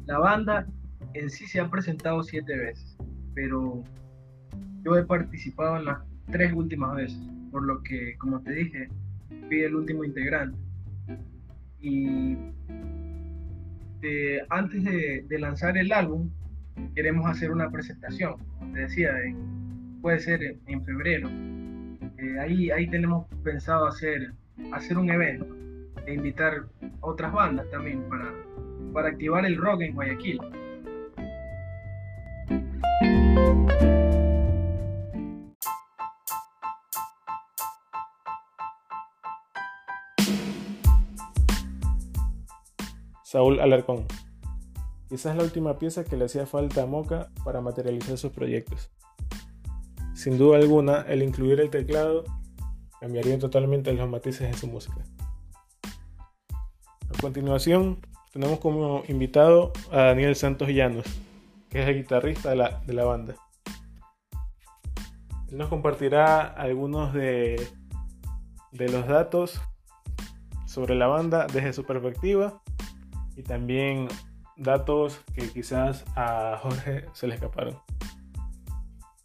La 0.08 0.18
banda 0.18 0.68
en 1.14 1.30
sí 1.30 1.46
se 1.46 1.60
ha 1.60 1.70
presentado 1.70 2.24
siete 2.24 2.58
veces, 2.58 2.98
pero 3.36 3.84
yo 4.84 4.98
he 4.98 5.04
participado 5.06 5.78
en 5.78 5.86
las 5.86 6.00
tres 6.32 6.52
últimas 6.54 6.96
veces, 6.96 7.22
por 7.52 7.64
lo 7.64 7.84
que, 7.84 8.18
como 8.18 8.42
te 8.42 8.52
dije, 8.54 8.90
fui 9.48 9.62
el 9.62 9.76
último 9.76 10.04
integrante. 10.04 10.71
Y 11.82 12.38
antes 14.50 14.84
de, 14.84 15.40
lanzar 15.40 15.78
el 15.78 15.92
álbum, 15.92 16.30
queremos 16.96 17.30
hacer 17.30 17.52
una 17.52 17.70
presentación, 17.70 18.36
como 18.60 18.74
te 18.74 18.82
decía, 18.82 19.12
puede 20.02 20.20
ser 20.20 20.58
en, 20.68 20.86
febrero. 20.86 21.30
Eh, 22.18 22.40
ahí, 22.40 22.72
ahí 22.72 22.88
tenemos 22.88 23.28
pensado 23.44 23.88
hacer, 23.88 24.34
hacer 24.72 24.98
un 24.98 25.10
evento 25.10 25.48
e 26.06 26.14
invitar 26.14 26.66
otras 27.02 27.32
bandas 27.32 27.70
también 27.70 28.02
para 28.10 28.32
para 28.94 29.10
activar 29.10 29.46
el 29.46 29.58
rock 29.58 29.82
en 29.82 29.96
Guayaquil. 29.96 30.40
Saúl 43.32 43.62
Alarcón. 43.62 44.06
Quizás 45.08 45.38
la 45.38 45.44
última 45.44 45.80
pieza 45.80 46.04
que 46.04 46.18
le 46.18 46.26
hacía 46.26 46.46
falta 46.46 46.84
a 46.84 46.86
Moca 46.86 47.30
para 47.46 47.62
materializar 47.62 48.18
sus 48.18 48.34
proyectos. 48.34 48.92
Sin 50.14 50.38
duda 50.38 50.58
alguna, 50.58 51.04
el 51.04 51.24
incluir 51.24 51.62
el 51.62 51.70
teclado 51.70 52.26
cambiaría 53.00 53.40
totalmente 53.40 53.94
los 53.94 54.10
matices 54.10 54.52
de 54.52 54.58
su 54.58 54.68
música. 54.68 55.06
A 56.62 57.22
continuación, 57.22 58.02
tenemos 58.34 58.60
como 58.60 59.04
invitado 59.08 59.72
a 59.94 60.08
Daniel 60.08 60.36
Santos 60.36 60.68
Llanos, 60.68 61.06
que 61.70 61.84
es 61.84 61.88
el 61.88 61.96
guitarrista 61.96 62.50
de 62.50 62.94
la, 62.94 63.06
banda. 63.06 63.36
Él 65.50 65.58
nos 65.58 65.70
compartirá 65.70 66.48
algunos 66.48 67.14
de, 67.14 67.66
de 68.74 68.90
los 68.90 69.08
datos 69.08 69.62
sobre 70.68 70.96
la 70.96 71.08
banda 71.08 71.48
desde 71.48 71.72
su 71.72 71.86
perspectiva 71.86 72.62
y 73.42 73.44
también 73.44 74.08
datos 74.56 75.20
que 75.34 75.50
quizás 75.50 76.06
a 76.16 76.60
Jorge 76.62 77.06
se 77.14 77.26
le 77.26 77.34
escaparon. 77.34 77.76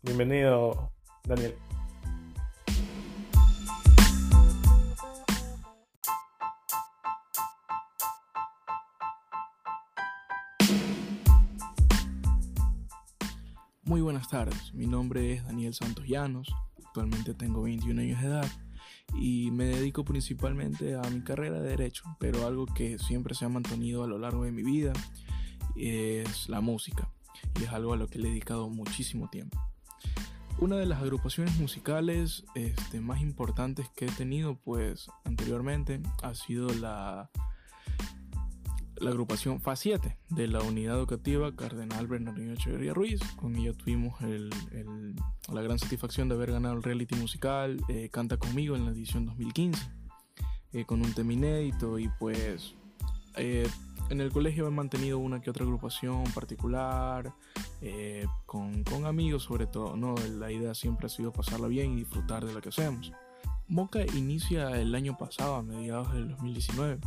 Bienvenido, 0.03 0.91
Daniel. 1.25 1.55
Muy 13.83 14.01
buenas 14.01 14.29
tardes, 14.31 14.73
mi 14.73 14.87
nombre 14.87 15.35
es 15.35 15.45
Daniel 15.45 15.75
Santos 15.75 16.07
Llanos, 16.07 16.49
actualmente 16.87 17.35
tengo 17.35 17.63
21 17.63 18.01
años 18.01 18.21
de 18.23 18.27
edad 18.27 18.47
y 19.15 19.51
me 19.51 19.67
dedico 19.67 20.05
principalmente 20.05 20.95
a 20.95 21.03
mi 21.11 21.23
carrera 21.23 21.61
de 21.61 21.71
derecho, 21.71 22.05
pero 22.19 22.47
algo 22.47 22.67
que 22.67 22.99
siempre 22.99 23.35
se 23.35 23.45
ha 23.45 23.49
mantenido 23.49 24.05
a 24.05 24.07
lo 24.07 24.19
largo 24.19 24.45
de 24.45 24.53
mi 24.53 24.63
vida 24.63 24.93
es 25.75 26.49
la 26.49 26.61
música 26.61 27.11
y 27.59 27.65
es 27.65 27.71
algo 27.71 27.93
a 27.93 27.97
lo 27.97 28.09
que 28.09 28.19
le 28.19 28.29
he 28.29 28.31
dedicado 28.31 28.69
muchísimo 28.69 29.29
tiempo. 29.29 29.59
Una 30.59 30.77
de 30.77 30.87
las 30.87 31.03
agrupaciones 31.03 31.59
musicales 31.59 32.45
este, 32.55 33.01
más 33.01 33.21
importantes 33.21 33.89
que 33.95 34.07
he 34.07 34.11
tenido 34.11 34.57
pues 34.57 35.09
anteriormente 35.25 36.01
ha 36.23 36.35
sido 36.35 36.69
la 36.71 37.31
la 39.01 39.11
agrupación 39.11 39.61
FA 39.61 39.77
7 39.77 40.17
de 40.31 40.49
la 40.49 40.61
unidad 40.61 40.97
educativa 40.97 41.55
Cardenal 41.55 42.07
Bernardino 42.07 42.53
Echeverría 42.55 42.95
Ruiz. 42.95 43.21
Con 43.37 43.57
ella 43.57 43.73
tuvimos 43.73 44.15
la 44.21 45.63
gran 45.63 45.79
satisfacción 45.79 46.29
de 46.29 46.35
haber 46.35 46.53
ganado 46.53 46.75
el 46.75 46.83
reality 46.83 47.15
musical 47.17 47.81
eh, 47.89 48.09
Canta 48.11 48.37
conmigo 48.37 48.77
en 48.77 48.85
la 48.85 48.93
edición 48.93 49.27
2015, 49.27 49.91
eh, 50.73 50.85
con 50.85 51.05
un 51.05 51.13
tema 51.13 51.33
inédito 51.33 51.99
y 51.99 52.09
pues 52.19 52.75
eh, 53.37 53.69
en 54.09 54.21
el 54.21 54.31
colegio 54.31 54.67
he 54.67 54.71
mantenido 54.71 55.19
una 55.19 55.41
que 55.41 55.51
otra 55.51 55.65
agrupación 55.65 56.25
particular, 56.33 57.35
con, 58.47 58.85
amigos 59.05 59.45
sobre 59.45 59.67
todo, 59.67 59.97
¿no? 59.97 60.15
La 60.39 60.51
idea 60.51 60.75
siempre 60.75 61.07
ha 61.07 61.11
sido 61.11 61.33
pasarla 61.33 61.69
bien 61.69 61.93
y 61.93 61.97
disfrutar 61.97 62.45
de 62.45 62.55
lo 62.55 62.61
que 62.61 62.71
hacemos. 62.71 63.13
Moca 63.69 64.01
inicia 64.15 64.81
el 64.81 64.95
año 64.95 65.17
pasado, 65.19 65.57
a 65.57 65.63
mediados 65.63 66.13
del 66.15 66.29
2019 66.29 67.01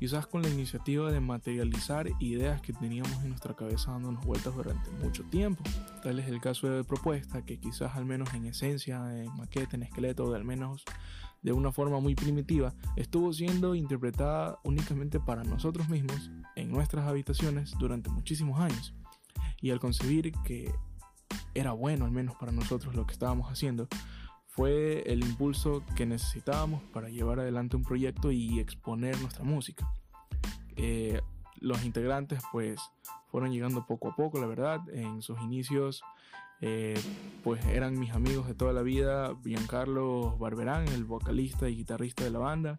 quizás 0.00 0.26
con 0.26 0.40
la 0.40 0.48
iniciativa 0.48 1.12
de 1.12 1.20
materializar 1.20 2.08
ideas 2.20 2.62
que 2.62 2.72
teníamos 2.72 3.12
en 3.22 3.28
nuestra 3.28 3.54
cabeza 3.54 3.92
dándonos 3.92 4.24
vueltas 4.24 4.56
durante 4.56 4.90
mucho 4.92 5.24
tiempo. 5.24 5.62
Tal 6.02 6.18
es 6.18 6.26
el 6.26 6.40
caso 6.40 6.70
de 6.70 6.84
propuesta 6.84 7.44
que 7.44 7.60
quizás 7.60 7.94
al 7.94 8.06
menos 8.06 8.32
en 8.32 8.46
esencia, 8.46 9.22
en 9.22 9.36
maqueta, 9.36 9.76
en 9.76 9.82
esqueleto, 9.82 10.30
de 10.30 10.38
al 10.38 10.44
menos 10.44 10.84
de 11.42 11.52
una 11.52 11.70
forma 11.70 12.00
muy 12.00 12.14
primitiva, 12.14 12.72
estuvo 12.96 13.30
siendo 13.34 13.74
interpretada 13.74 14.58
únicamente 14.64 15.20
para 15.20 15.44
nosotros 15.44 15.90
mismos 15.90 16.30
en 16.56 16.70
nuestras 16.70 17.06
habitaciones 17.06 17.74
durante 17.78 18.08
muchísimos 18.08 18.58
años. 18.58 18.94
Y 19.60 19.70
al 19.70 19.80
concebir 19.80 20.32
que 20.46 20.72
era 21.52 21.72
bueno 21.72 22.06
al 22.06 22.10
menos 22.10 22.36
para 22.36 22.52
nosotros 22.52 22.94
lo 22.94 23.06
que 23.06 23.12
estábamos 23.12 23.52
haciendo, 23.52 23.86
fue 24.50 25.02
el 25.06 25.24
impulso 25.24 25.82
que 25.96 26.06
necesitábamos 26.06 26.82
para 26.92 27.08
llevar 27.08 27.40
adelante 27.40 27.76
un 27.76 27.84
proyecto 27.84 28.30
y 28.30 28.60
exponer 28.60 29.18
nuestra 29.20 29.44
música. 29.44 29.90
Eh, 30.76 31.20
los 31.60 31.84
integrantes 31.84 32.42
pues 32.52 32.80
fueron 33.30 33.52
llegando 33.52 33.86
poco 33.86 34.08
a 34.08 34.16
poco, 34.16 34.40
la 34.40 34.46
verdad, 34.46 34.80
en 34.92 35.22
sus 35.22 35.40
inicios 35.40 36.02
eh, 36.62 37.00
pues 37.42 37.64
eran 37.66 37.98
mis 37.98 38.12
amigos 38.12 38.46
de 38.46 38.54
toda 38.54 38.72
la 38.72 38.82
vida, 38.82 39.34
Giancarlo 39.44 40.36
Barberán, 40.36 40.86
el 40.88 41.04
vocalista 41.04 41.68
y 41.68 41.76
guitarrista 41.76 42.24
de 42.24 42.30
la 42.30 42.38
banda, 42.38 42.78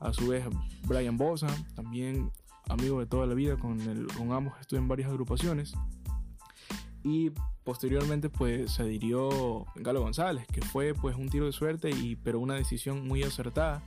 a 0.00 0.12
su 0.12 0.28
vez 0.28 0.44
Brian 0.86 1.16
Bosa, 1.16 1.46
también 1.76 2.32
amigo 2.68 2.98
de 2.98 3.06
toda 3.06 3.26
la 3.26 3.34
vida, 3.34 3.56
con, 3.56 3.80
el, 3.80 4.08
con 4.08 4.32
ambos 4.32 4.54
estuve 4.60 4.80
en 4.80 4.88
varias 4.88 5.10
agrupaciones, 5.10 5.74
y 7.02 7.30
posteriormente 7.64 8.28
pues 8.28 8.72
se 8.72 8.82
adhirió 8.82 9.64
Galo 9.76 10.00
González, 10.00 10.46
que 10.46 10.62
fue 10.62 10.94
pues 10.94 11.16
un 11.16 11.28
tiro 11.28 11.46
de 11.46 11.52
suerte 11.52 11.90
y 11.90 12.16
pero 12.16 12.40
una 12.40 12.54
decisión 12.54 13.06
muy 13.06 13.22
acertada 13.22 13.82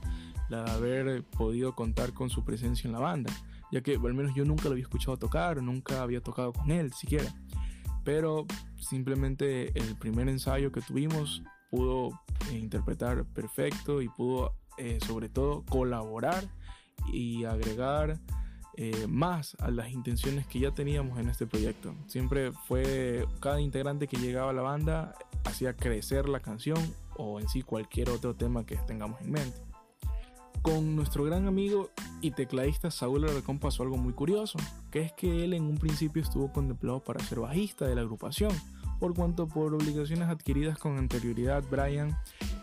la 0.48 0.64
de 0.64 0.70
haber 0.70 1.24
podido 1.24 1.74
contar 1.74 2.12
con 2.12 2.30
su 2.30 2.44
presencia 2.44 2.86
en 2.88 2.92
la 2.92 3.00
banda, 3.00 3.32
ya 3.72 3.82
que 3.82 3.94
al 3.94 4.14
menos 4.14 4.34
yo 4.34 4.44
nunca 4.44 4.64
lo 4.64 4.72
había 4.72 4.82
escuchado 4.82 5.16
tocar, 5.16 5.62
nunca 5.62 6.02
había 6.02 6.20
tocado 6.20 6.52
con 6.52 6.70
él 6.70 6.92
siquiera. 6.92 7.32
Pero 8.04 8.46
simplemente 8.78 9.76
el 9.78 9.96
primer 9.96 10.28
ensayo 10.28 10.70
que 10.70 10.82
tuvimos 10.82 11.42
pudo 11.70 12.20
eh, 12.50 12.58
interpretar 12.58 13.24
perfecto 13.24 14.02
y 14.02 14.08
pudo 14.08 14.54
eh, 14.76 14.98
sobre 15.06 15.28
todo 15.28 15.64
colaborar 15.64 16.44
y 17.12 17.44
agregar 17.44 18.18
eh, 18.76 19.06
más 19.08 19.56
a 19.60 19.70
las 19.70 19.90
intenciones 19.90 20.46
que 20.46 20.58
ya 20.58 20.72
teníamos 20.72 21.18
en 21.18 21.28
este 21.28 21.46
proyecto. 21.46 21.94
Siempre 22.06 22.52
fue 22.52 23.26
cada 23.40 23.60
integrante 23.60 24.08
que 24.08 24.16
llegaba 24.16 24.50
a 24.50 24.54
la 24.54 24.62
banda 24.62 25.14
hacía 25.44 25.76
crecer 25.76 26.28
la 26.28 26.40
canción 26.40 26.78
o 27.16 27.38
en 27.38 27.48
sí 27.48 27.62
cualquier 27.62 28.10
otro 28.10 28.34
tema 28.34 28.66
que 28.66 28.76
tengamos 28.76 29.20
en 29.20 29.30
mente. 29.30 29.60
Con 30.62 30.96
nuestro 30.96 31.24
gran 31.24 31.46
amigo 31.46 31.90
y 32.22 32.30
tecladista 32.30 32.90
Saúl 32.90 33.24
Alarcón 33.24 33.58
pasó 33.58 33.82
algo 33.82 33.98
muy 33.98 34.14
curioso, 34.14 34.58
que 34.90 35.02
es 35.02 35.12
que 35.12 35.44
él 35.44 35.52
en 35.52 35.64
un 35.64 35.76
principio 35.76 36.22
estuvo 36.22 36.50
contemplado 36.50 37.00
para 37.00 37.22
ser 37.22 37.40
bajista 37.40 37.86
de 37.86 37.94
la 37.94 38.00
agrupación, 38.00 38.50
por 39.04 39.12
cuanto 39.12 39.46
por 39.46 39.74
obligaciones 39.74 40.30
adquiridas 40.30 40.78
con 40.78 40.96
anterioridad 40.96 41.62
Brian 41.70 42.16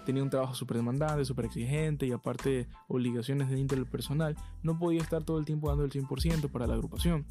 tenía 0.07 0.23
un 0.23 0.31
trabajo 0.31 0.55
súper 0.55 0.77
demandante, 0.77 1.23
súper 1.23 1.45
exigente 1.45 2.07
y 2.07 2.13
aparte 2.13 2.67
obligaciones 2.87 3.51
de 3.51 3.59
índole 3.59 3.85
personal, 3.85 4.35
no 4.63 4.79
podía 4.79 5.03
estar 5.03 5.23
todo 5.23 5.37
el 5.37 5.45
tiempo 5.45 5.69
dando 5.69 5.85
el 5.85 5.91
100% 5.91 6.49
para 6.49 6.65
la 6.65 6.73
agrupación. 6.73 7.27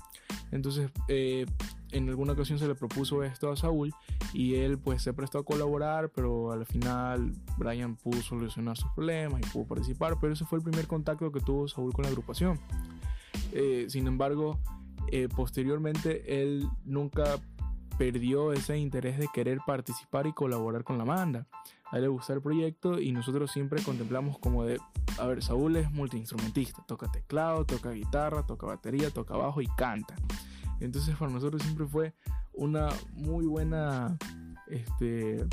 Entonces, 0.53 0.93
eh, 1.09 1.45
en 1.91 2.09
alguna 2.09 2.35
ocasión 2.35 2.61
se 2.61 2.69
le 2.69 2.77
propuso 2.77 3.25
esto 3.25 3.51
a 3.51 3.57
Saúl 3.57 3.93
y 4.33 4.55
él 4.55 4.79
pues 4.79 5.03
se 5.03 5.13
prestó 5.13 5.39
a 5.39 5.45
colaborar, 5.45 6.13
pero 6.15 6.53
al 6.53 6.65
final 6.65 7.33
Brian 7.59 7.97
pudo 7.97 8.23
solucionar 8.23 8.77
sus 8.77 8.93
problemas 8.93 9.41
y 9.41 9.51
pudo 9.51 9.67
participar, 9.67 10.19
pero 10.21 10.35
ese 10.35 10.45
fue 10.45 10.59
el 10.59 10.63
primer 10.63 10.87
contacto 10.87 11.33
que 11.33 11.41
tuvo 11.41 11.67
Saúl 11.67 11.93
con 11.93 12.05
la 12.05 12.11
agrupación. 12.11 12.61
Eh, 13.51 13.87
sin 13.89 14.07
embargo, 14.07 14.61
eh, 15.11 15.27
posteriormente 15.35 16.41
él 16.41 16.69
nunca 16.85 17.41
perdió 18.01 18.55
ese 18.55 18.79
interés 18.79 19.19
de 19.19 19.29
querer 19.29 19.59
participar 19.67 20.27
y 20.27 20.33
colaborar 20.33 20.85
con 20.85 20.97
la 20.97 21.05
banda. 21.05 21.47
A 21.93 21.97
él 21.97 22.05
le 22.05 22.09
gusta 22.09 22.33
el 22.33 22.41
proyecto 22.41 22.99
y 22.99 23.13
nosotros 23.13 23.53
siempre 23.53 23.83
contemplamos 23.83 24.39
como 24.39 24.65
de, 24.65 24.81
a 25.19 25.27
ver, 25.27 25.43
Saúl 25.43 25.77
es 25.77 25.91
multiinstrumentista, 25.93 26.83
toca 26.89 27.13
teclado, 27.13 27.67
toca 27.67 27.91
guitarra, 27.91 28.47
toca 28.47 28.67
batería, 28.67 29.11
toca 29.11 29.37
bajo 29.37 29.61
y 29.61 29.67
canta. 29.77 30.15
Entonces 30.81 31.15
para 31.15 31.31
nosotros 31.31 31.61
siempre 31.61 31.87
fue 31.87 32.15
una 32.55 32.89
muy 33.13 33.45
buena, 33.45 34.17
este, 34.69 35.45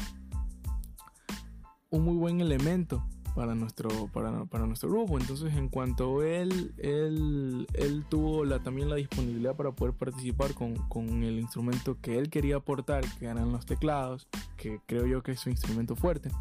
un 1.90 2.06
muy 2.06 2.16
buen 2.16 2.40
elemento 2.40 3.06
para 3.38 3.54
nuestro, 3.54 4.08
para, 4.08 4.46
para, 4.46 4.66
nuestro 4.66 4.90
grupo. 4.90 5.20
Entonces, 5.20 5.56
en 5.56 5.70
cuanto 5.70 6.24
él, 6.24 6.74
él, 6.80 7.68
él 7.76 8.04
tuvo 8.10 8.44
la, 8.44 8.58
también 8.64 8.90
la 8.90 8.96
disponibilidad 8.96 9.56
para 9.56 9.74
poder 9.74 9.94
participar 9.94 10.56
con, 10.56 10.74
con, 10.90 11.22
el 11.22 11.38
instrumento 11.38 12.02
que 12.02 12.18
él 12.18 12.32
quería 12.32 12.56
aportar, 12.56 13.06
que 13.20 13.26
eran 13.26 13.52
los 13.52 13.68
teclados, 13.68 14.28
que 14.58 14.80
creo 14.88 15.06
yo 15.06 15.22
que 15.22 15.34
es 15.34 15.40
su 15.40 15.52
instrumento 15.52 15.96
fuerte, 15.96 16.32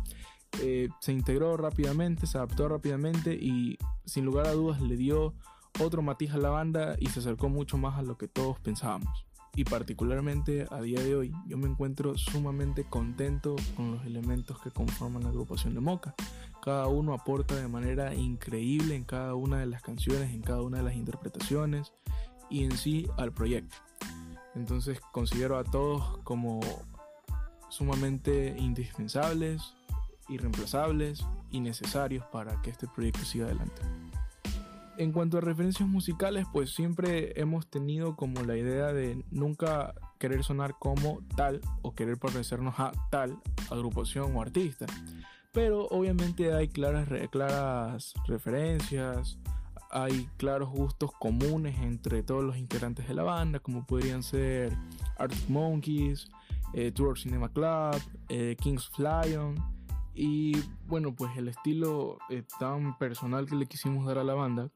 eh, 0.63 0.89
se 1.01 1.13
integró 1.13 1.59
rápidamente, 1.59 2.27
se 2.27 2.39
adaptó 2.39 2.67
rápidamente 2.67 3.35
y 3.35 3.77
sin 4.07 4.25
lugar 4.25 4.47
a 4.47 4.53
dudas 4.53 4.81
le 4.81 4.97
dio 4.97 5.35
otro 5.79 6.01
matiz 6.01 6.33
a 6.33 6.39
la 6.39 6.49
banda 6.49 6.97
y 6.99 7.09
se 7.09 7.21
acercó 7.21 7.51
mucho 7.51 7.77
más 7.77 7.99
a 7.99 8.03
lo 8.03 8.17
que 8.17 8.27
todos 8.27 8.59
pensábamos. 8.61 9.26
Y 9.57 9.65
particularmente 9.65 10.67
a 10.71 10.83
día 10.83 11.01
de 11.01 11.17
hoy 11.17 11.33
yo 11.47 11.57
me 11.57 11.67
encuentro 11.67 12.17
sumamente 12.19 12.85
contento 12.85 13.57
con 13.75 13.93
los 13.93 14.05
elementos 14.05 14.61
que 14.61 14.71
conforman 14.71 15.23
la 15.23 15.31
agrupación 15.31 15.75
de 15.75 15.81
Moca. 15.81 16.15
Cada 16.63 16.89
uno 16.89 17.15
aporta 17.15 17.57
de 17.57 17.67
manera 17.67 18.15
increíble 18.15 18.95
en 18.95 19.05
cada 19.05 19.35
una 19.35 19.59
de 19.59 19.67
las 19.67 19.81
canciones, 19.81 20.31
en 20.35 20.43
cada 20.43 20.61
una 20.61 20.77
de 20.77 20.83
las 20.83 20.95
interpretaciones 20.95 21.95
y 22.51 22.65
en 22.65 22.77
sí 22.77 23.09
al 23.17 23.33
proyecto. 23.33 23.77
Entonces 24.55 25.01
considero 25.11 25.57
a 25.57 25.65
todos 25.65 26.19
como 26.19 26.61
sumamente 27.71 28.55
indispensables, 28.59 29.75
irreemplazables 30.29 31.25
y 31.51 31.61
necesarios 31.61 32.27
para 32.27 32.61
que 32.61 32.69
este 32.69 32.87
proyecto 32.89 33.25
siga 33.25 33.47
adelante. 33.47 33.81
En 34.99 35.13
cuanto 35.13 35.39
a 35.39 35.41
referencias 35.41 35.89
musicales, 35.89 36.47
pues 36.53 36.75
siempre 36.75 37.39
hemos 37.39 37.69
tenido 37.69 38.17
como 38.17 38.43
la 38.43 38.57
idea 38.57 38.93
de 38.93 39.23
nunca 39.31 39.95
querer 40.19 40.43
sonar 40.43 40.77
como 40.79 41.21
tal 41.37 41.61
o 41.83 41.95
querer 41.95 42.19
parecernos 42.19 42.75
a 42.79 42.93
tal 43.11 43.39
agrupación 43.71 44.35
o 44.35 44.41
artista. 44.41 44.87
Pero 45.53 45.87
obviamente 45.89 46.55
hay 46.55 46.69
claras, 46.69 47.09
claras 47.31 48.15
referencias, 48.27 49.39
hay 49.91 50.29
claros 50.37 50.71
gustos 50.71 51.11
comunes 51.19 51.79
entre 51.81 52.23
todos 52.23 52.45
los 52.45 52.57
integrantes 52.57 53.07
de 53.07 53.15
la 53.15 53.23
banda, 53.23 53.61
como 53.61 53.87
podrían 53.87 54.23
ser 54.23 54.73
Arctic 55.19 55.49
Monkeys, 55.49 56.31
eh, 56.75 56.91
Tour 56.91 57.19
Cinema 57.19 57.49
Club, 57.51 58.01
eh, 58.29 58.57
Kings 58.61 58.91
of 58.91 58.99
Lion. 58.99 59.76
Y 60.17 60.57
bueno, 60.87 61.15
pues 61.15 61.37
el 61.37 61.49
estilo 61.49 62.19
eh, 62.31 62.43
tan 62.59 62.97
personal 62.99 63.47
que 63.47 63.55
le 63.55 63.67
quisimos 63.67 64.07
dar 64.07 64.19
a 64.19 64.25
la 64.25 64.35
banda 64.35 64.71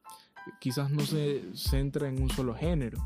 quizás 0.60 0.90
no 0.90 1.00
se 1.00 1.44
centra 1.54 2.08
en 2.08 2.22
un 2.22 2.28
solo 2.28 2.54
género. 2.54 2.98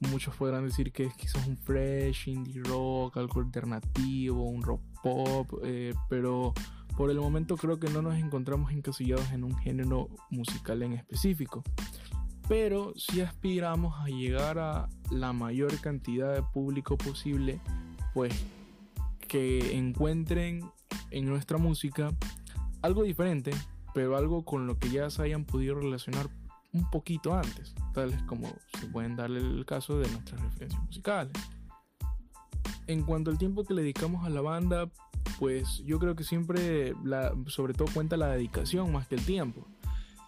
Muchos 0.00 0.34
podrán 0.36 0.64
decir 0.64 0.92
que 0.92 1.04
es 1.04 1.14
quizás 1.14 1.46
un 1.46 1.56
fresh, 1.56 2.28
indie 2.28 2.62
rock, 2.62 3.16
algo 3.16 3.40
alternativo, 3.40 4.42
un 4.42 4.62
rock 4.62 4.82
pop, 5.02 5.62
pero 6.08 6.52
por 6.96 7.10
el 7.10 7.18
momento 7.18 7.56
creo 7.56 7.78
que 7.78 7.90
no 7.90 8.02
nos 8.02 8.16
encontramos 8.16 8.70
encasillados 8.72 9.30
en 9.32 9.44
un 9.44 9.56
género 9.56 10.08
musical 10.30 10.82
en 10.82 10.94
específico. 10.94 11.62
Pero 12.48 12.92
si 12.96 13.20
aspiramos 13.22 13.94
a 13.98 14.06
llegar 14.06 14.58
a 14.58 14.88
la 15.10 15.32
mayor 15.32 15.80
cantidad 15.80 16.34
de 16.34 16.42
público 16.42 16.96
posible 16.96 17.60
pues 18.12 18.32
que 19.26 19.76
encuentren 19.76 20.70
en 21.10 21.26
nuestra 21.26 21.58
música 21.58 22.12
algo 22.82 23.02
diferente, 23.02 23.52
pero 23.94 24.16
algo 24.16 24.44
con 24.44 24.66
lo 24.66 24.78
que 24.78 24.90
ya 24.90 25.08
se 25.10 25.22
hayan 25.22 25.44
podido 25.44 25.74
relacionar 25.76 26.28
un 26.72 26.90
poquito 26.90 27.34
antes, 27.34 27.74
tales 27.94 28.20
como 28.24 28.52
se 28.78 28.86
pueden 28.88 29.16
darle 29.16 29.40
el 29.40 29.64
caso 29.64 29.98
de 29.98 30.08
nuestras 30.10 30.40
referencias 30.40 30.82
musicales. 30.82 31.32
En 32.86 33.02
cuanto 33.02 33.30
al 33.30 33.38
tiempo 33.38 33.64
que 33.64 33.74
le 33.74 33.82
dedicamos 33.82 34.26
a 34.26 34.28
la 34.28 34.40
banda, 34.40 34.90
pues 35.38 35.82
yo 35.86 35.98
creo 35.98 36.16
que 36.16 36.24
siempre, 36.24 36.94
sobre 37.46 37.74
todo 37.74 37.88
cuenta 37.94 38.16
la 38.16 38.28
dedicación 38.28 38.92
más 38.92 39.06
que 39.06 39.14
el 39.14 39.24
tiempo, 39.24 39.66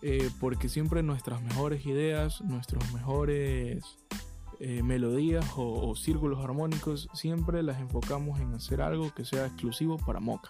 eh, 0.02 0.30
porque 0.40 0.68
siempre 0.68 1.02
nuestras 1.02 1.42
mejores 1.42 1.84
ideas, 1.84 2.40
nuestros 2.42 2.92
mejores 2.92 3.98
eh, 4.58 4.82
melodías 4.82 5.44
o, 5.56 5.94
círculos 5.94 6.42
armónicos, 6.42 7.08
siempre 7.12 7.62
las 7.62 7.78
enfocamos 7.78 8.40
en 8.40 8.54
hacer 8.54 8.80
algo 8.80 9.12
que 9.14 9.24
sea 9.24 9.46
exclusivo 9.46 9.98
para 9.98 10.20
Moca. 10.20 10.48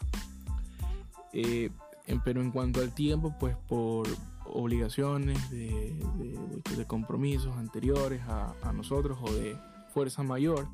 Eh, 1.32 1.70
pero 2.24 2.40
en 2.40 2.52
cuanto 2.52 2.80
al 2.80 2.94
tiempo, 2.94 3.34
pues 3.38 3.56
por 3.68 4.06
obligaciones 4.44 5.50
de, 5.50 5.98
compromisos 6.86 7.56
anteriores 7.56 8.22
a, 8.28 8.72
nosotros 8.72 9.18
o 9.20 9.32
de 9.32 9.58
fuerza 9.92 10.22
mayor, 10.22 10.68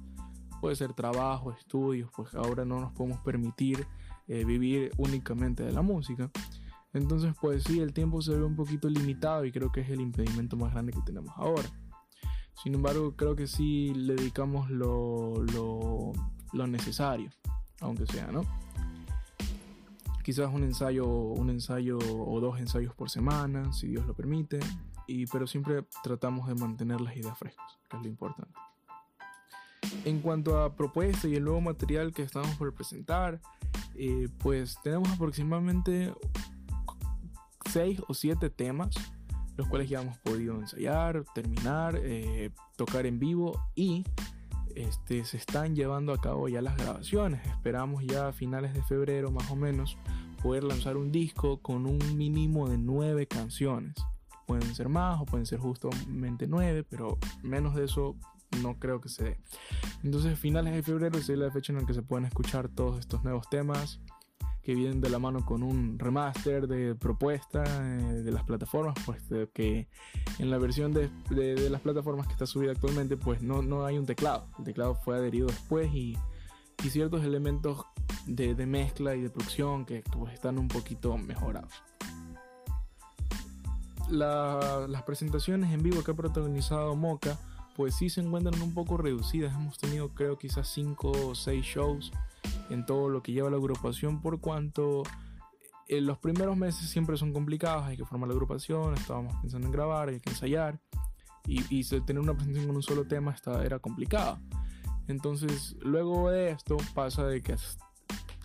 puede 0.60 0.76
ser 0.76 0.92
trabajo, 0.92 1.52
estudios, 1.52 2.10
pues 2.14 2.34
ahora 2.34 2.66
no 2.66 2.80
nos 2.80 2.92
podemos 2.92 3.20
permitir 3.20 3.86
eh, 4.28 4.44
vivir 4.44 4.90
únicamente 4.98 5.62
de 5.62 5.72
la 5.72 5.82
música. 5.82 6.30
Entonces, 6.92 7.34
pues 7.40 7.64
sí, 7.64 7.80
el 7.80 7.94
tiempo 7.94 8.20
se 8.20 8.36
ve 8.36 8.44
un 8.44 8.56
poquito 8.56 8.90
limitado 8.90 9.46
y 9.46 9.52
creo 9.52 9.72
que 9.72 9.80
es 9.80 9.88
el 9.88 10.02
impedimento 10.02 10.56
más 10.56 10.72
grande 10.72 10.92
que 10.92 11.00
tenemos 11.00 11.32
ahora. 11.36 11.68
Sin 12.60 12.74
embargo, 12.74 13.14
creo 13.16 13.34
que 13.34 13.46
sí 13.46 13.92
le 13.94 14.14
dedicamos 14.14 14.70
lo, 14.70 15.42
lo, 16.52 16.66
necesario, 16.66 17.30
aunque 17.80 18.06
sea, 18.06 18.30
¿no? 18.30 18.42
Quizás 20.22 20.52
un 20.52 20.62
ensayo, 20.62 21.06
un 21.06 21.50
ensayo 21.50 21.98
o 21.98 22.40
dos 22.40 22.60
ensayos 22.60 22.94
por 22.94 23.10
semana, 23.10 23.72
si 23.72 23.88
Dios 23.88 24.06
lo 24.06 24.14
permite, 24.14 24.60
y, 25.08 25.26
pero 25.26 25.46
siempre 25.46 25.84
tratamos 26.02 26.46
de 26.46 26.54
mantener 26.54 27.00
las 27.00 27.16
ideas 27.16 27.36
frescas, 27.36 27.78
que 27.90 27.96
es 27.96 28.02
lo 28.02 28.08
importante. 28.08 28.54
En 30.04 30.20
cuanto 30.20 30.62
a 30.62 30.76
propuesta 30.76 31.26
y 31.26 31.34
el 31.34 31.44
nuevo 31.44 31.60
material 31.60 32.12
que 32.12 32.22
estamos 32.22 32.54
por 32.56 32.72
presentar, 32.72 33.40
eh, 33.96 34.28
pues 34.38 34.78
tenemos 34.82 35.10
aproximadamente 35.10 36.14
6 37.70 38.00
o 38.06 38.14
7 38.14 38.50
temas 38.50 38.94
los 39.56 39.68
cuales 39.68 39.88
ya 39.88 40.02
hemos 40.02 40.18
podido 40.18 40.58
ensayar, 40.58 41.24
terminar, 41.34 41.98
eh, 42.02 42.50
tocar 42.76 43.06
en 43.06 43.18
vivo 43.18 43.60
y 43.74 44.04
este, 44.74 45.24
se 45.24 45.36
están 45.36 45.74
llevando 45.74 46.12
a 46.12 46.20
cabo 46.20 46.48
ya 46.48 46.62
las 46.62 46.76
grabaciones. 46.76 47.46
Esperamos 47.46 48.04
ya 48.04 48.28
a 48.28 48.32
finales 48.32 48.74
de 48.74 48.82
febrero 48.82 49.30
más 49.30 49.50
o 49.50 49.56
menos 49.56 49.96
poder 50.42 50.64
lanzar 50.64 50.96
un 50.96 51.12
disco 51.12 51.58
con 51.58 51.86
un 51.86 52.16
mínimo 52.16 52.68
de 52.68 52.78
nueve 52.78 53.26
canciones. 53.26 53.94
Pueden 54.46 54.74
ser 54.74 54.88
más 54.88 55.20
o 55.20 55.24
pueden 55.24 55.46
ser 55.46 55.60
justamente 55.60 56.46
nueve, 56.46 56.84
pero 56.84 57.18
menos 57.42 57.74
de 57.74 57.84
eso 57.84 58.16
no 58.60 58.78
creo 58.78 59.00
que 59.00 59.08
se 59.08 59.24
dé. 59.24 59.40
Entonces 60.02 60.38
finales 60.38 60.74
de 60.74 60.82
febrero 60.82 61.18
es 61.18 61.28
la 61.28 61.50
fecha 61.50 61.72
en 61.72 61.78
la 61.80 61.86
que 61.86 61.94
se 61.94 62.02
pueden 62.02 62.26
escuchar 62.26 62.68
todos 62.68 62.98
estos 62.98 63.22
nuevos 63.24 63.48
temas 63.48 64.00
que 64.62 64.74
vienen 64.74 65.00
de 65.00 65.10
la 65.10 65.18
mano 65.18 65.44
con 65.44 65.62
un 65.62 65.98
remaster 65.98 66.68
de 66.68 66.94
propuesta 66.94 67.64
eh, 67.64 68.22
de 68.22 68.30
las 68.30 68.44
plataformas, 68.44 68.94
pues 69.04 69.22
que 69.52 69.88
en 70.38 70.50
la 70.50 70.58
versión 70.58 70.92
de, 70.92 71.10
las 71.68 71.80
plataformas 71.80 72.26
que 72.26 72.32
está 72.32 72.46
subida 72.46 72.72
actualmente, 72.72 73.16
pues 73.16 73.42
no, 73.42 73.62
no 73.62 73.84
hay 73.84 73.98
un 73.98 74.06
teclado. 74.06 74.46
El 74.58 74.64
teclado 74.64 74.94
fue 74.94 75.16
adherido 75.16 75.48
después 75.48 75.92
y, 75.92 76.16
ciertos 76.90 77.24
elementos 77.24 77.86
de, 78.26 78.56
de, 78.56 78.66
mezcla 78.66 79.14
y 79.14 79.20
de 79.20 79.30
producción 79.30 79.86
que 79.86 80.02
pues, 80.18 80.34
están 80.34 80.58
un 80.58 80.66
poquito 80.66 81.16
mejorados. 81.16 81.72
las 84.10 85.02
presentaciones 85.04 85.72
en 85.72 85.80
vivo 85.82 86.02
que 86.02 86.10
ha 86.10 86.14
protagonizado 86.14 86.96
Moca, 86.96 87.38
pues 87.76 87.94
sí 87.94 88.10
se 88.10 88.20
encuentran 88.20 88.60
un 88.62 88.74
poco 88.74 88.96
reducidas. 88.96 89.54
Hemos 89.54 89.78
tenido 89.78 90.10
creo 90.10 90.38
quizás 90.38 90.68
5 90.68 91.10
o 91.10 91.34
6 91.34 91.64
shows 91.64 92.12
en 92.70 92.86
todo 92.86 93.08
lo 93.08 93.22
que 93.22 93.32
lleva 93.32 93.50
la 93.50 93.56
agrupación 93.56 94.20
por 94.20 94.40
cuanto 94.40 95.02
en 95.88 95.98
eh, 95.98 96.00
los 96.00 96.18
primeros 96.18 96.56
meses 96.56 96.88
siempre 96.88 97.16
son 97.16 97.32
complicados, 97.32 97.84
hay 97.84 97.96
que 97.96 98.04
formar 98.04 98.28
la 98.28 98.34
agrupación, 98.34 98.94
estábamos 98.94 99.34
pensando 99.40 99.66
en 99.66 99.72
grabar, 99.72 100.08
hay 100.08 100.20
que 100.20 100.30
ensayar 100.30 100.80
y, 101.46 101.82
tener 101.84 102.20
una 102.20 102.34
presentación 102.34 102.68
con 102.68 102.76
un 102.76 102.82
solo 102.82 103.04
tema 103.04 103.34
era 103.64 103.78
complicado. 103.78 104.38
Entonces 105.08 105.76
luego 105.80 106.30
de 106.30 106.50
esto 106.50 106.76
pasa 106.94 107.26
de 107.26 107.42
que 107.42 107.56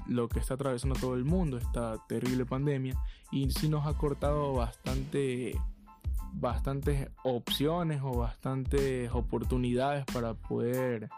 lo 0.07 0.27
que 0.27 0.39
está 0.39 0.55
atravesando 0.55 0.95
todo 0.99 1.13
el 1.15 1.25
mundo, 1.25 1.57
esta 1.57 1.97
terrible 2.07 2.45
pandemia, 2.45 2.99
y 3.31 3.51
sí 3.51 3.69
nos 3.69 3.85
ha 3.85 3.93
cortado 3.97 4.53
bastante 4.53 5.59
bastantes 6.39 7.09
opciones 7.23 8.01
o 8.03 8.17
bastantes 8.17 9.11
oportunidades 9.11 10.05
para 10.05 10.33
poder 10.33 11.09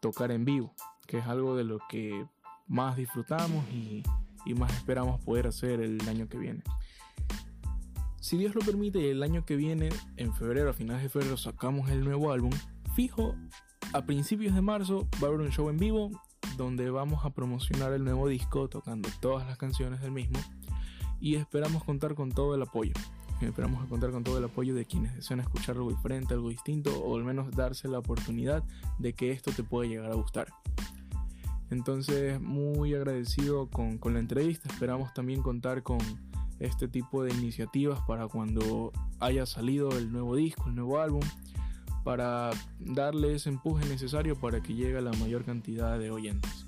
tocar 0.00 0.30
en 0.30 0.44
vivo 0.44 0.74
que 1.06 1.18
es 1.18 1.26
algo 1.26 1.56
de 1.56 1.64
lo 1.64 1.78
que 1.88 2.26
más 2.66 2.96
disfrutamos 2.96 3.64
y, 3.70 4.02
más 4.54 4.72
esperamos 4.74 5.20
poder 5.24 5.48
hacer 5.48 5.80
el 5.80 6.00
año 6.08 6.28
que 6.28 6.38
viene. 6.38 6.62
Si 8.20 8.36
Dios 8.36 8.54
lo 8.54 8.60
permite, 8.60 9.10
el 9.10 9.24
año 9.24 9.44
que 9.44 9.56
viene, 9.56 9.88
en 10.16 10.32
febrero, 10.34 10.70
a 10.70 10.72
finales 10.72 11.02
de 11.02 11.08
febrero, 11.08 11.36
sacamos 11.36 11.90
el 11.90 12.04
nuevo 12.04 12.30
álbum, 12.30 12.52
fijo, 12.94 13.34
a 13.92 14.02
principios 14.02 14.54
de 14.54 14.62
marzo 14.62 15.08
va 15.20 15.26
a 15.26 15.30
haber 15.30 15.40
un 15.40 15.50
show 15.50 15.68
en 15.68 15.78
vivo 15.78 16.10
donde 16.56 16.90
vamos 16.90 17.24
a 17.24 17.30
promocionar 17.30 17.92
el 17.92 18.04
nuevo 18.04 18.28
disco 18.28 18.68
tocando 18.68 19.08
todas 19.20 19.46
las 19.46 19.58
canciones 19.58 20.00
del 20.00 20.12
mismo 20.12 20.38
y 21.20 21.34
esperamos 21.34 21.82
contar 21.84 22.14
con 22.14 22.30
todo 22.30 22.54
el 22.54 22.62
apoyo. 22.62 22.92
Esperamos 23.40 23.86
contar 23.88 24.10
con 24.10 24.24
todo 24.24 24.38
el 24.38 24.44
apoyo 24.44 24.74
de 24.74 24.86
quienes 24.86 25.14
desean 25.14 25.40
escuchar 25.40 25.76
algo 25.76 25.90
diferente, 25.90 26.34
algo 26.34 26.48
distinto 26.48 27.02
o 27.02 27.16
al 27.16 27.24
menos 27.24 27.50
darse 27.50 27.86
la 27.88 27.98
oportunidad 27.98 28.64
de 28.98 29.12
que 29.12 29.30
esto 29.30 29.52
te 29.52 29.62
pueda 29.62 29.88
llegar 29.88 30.10
a 30.10 30.14
gustar. 30.14 30.48
Entonces, 31.70 32.40
muy 32.40 32.94
agradecido 32.94 33.68
con, 33.68 33.98
con 33.98 34.14
la 34.14 34.20
entrevista. 34.20 34.68
Esperamos 34.68 35.12
también 35.12 35.42
contar 35.42 35.82
con 35.82 35.98
este 36.60 36.88
tipo 36.88 37.22
de 37.22 37.34
iniciativas 37.34 38.00
para 38.06 38.28
cuando 38.28 38.92
haya 39.20 39.46
salido 39.46 39.90
el 39.96 40.12
nuevo 40.12 40.36
disco, 40.36 40.68
el 40.68 40.74
nuevo 40.74 41.00
álbum, 41.00 41.22
para 42.04 42.50
darle 42.78 43.34
ese 43.34 43.48
empuje 43.48 43.84
necesario 43.86 44.36
para 44.36 44.62
que 44.62 44.74
llegue 44.74 44.98
a 44.98 45.02
la 45.02 45.12
mayor 45.14 45.44
cantidad 45.44 45.98
de 45.98 46.10
oyentes. 46.10 46.65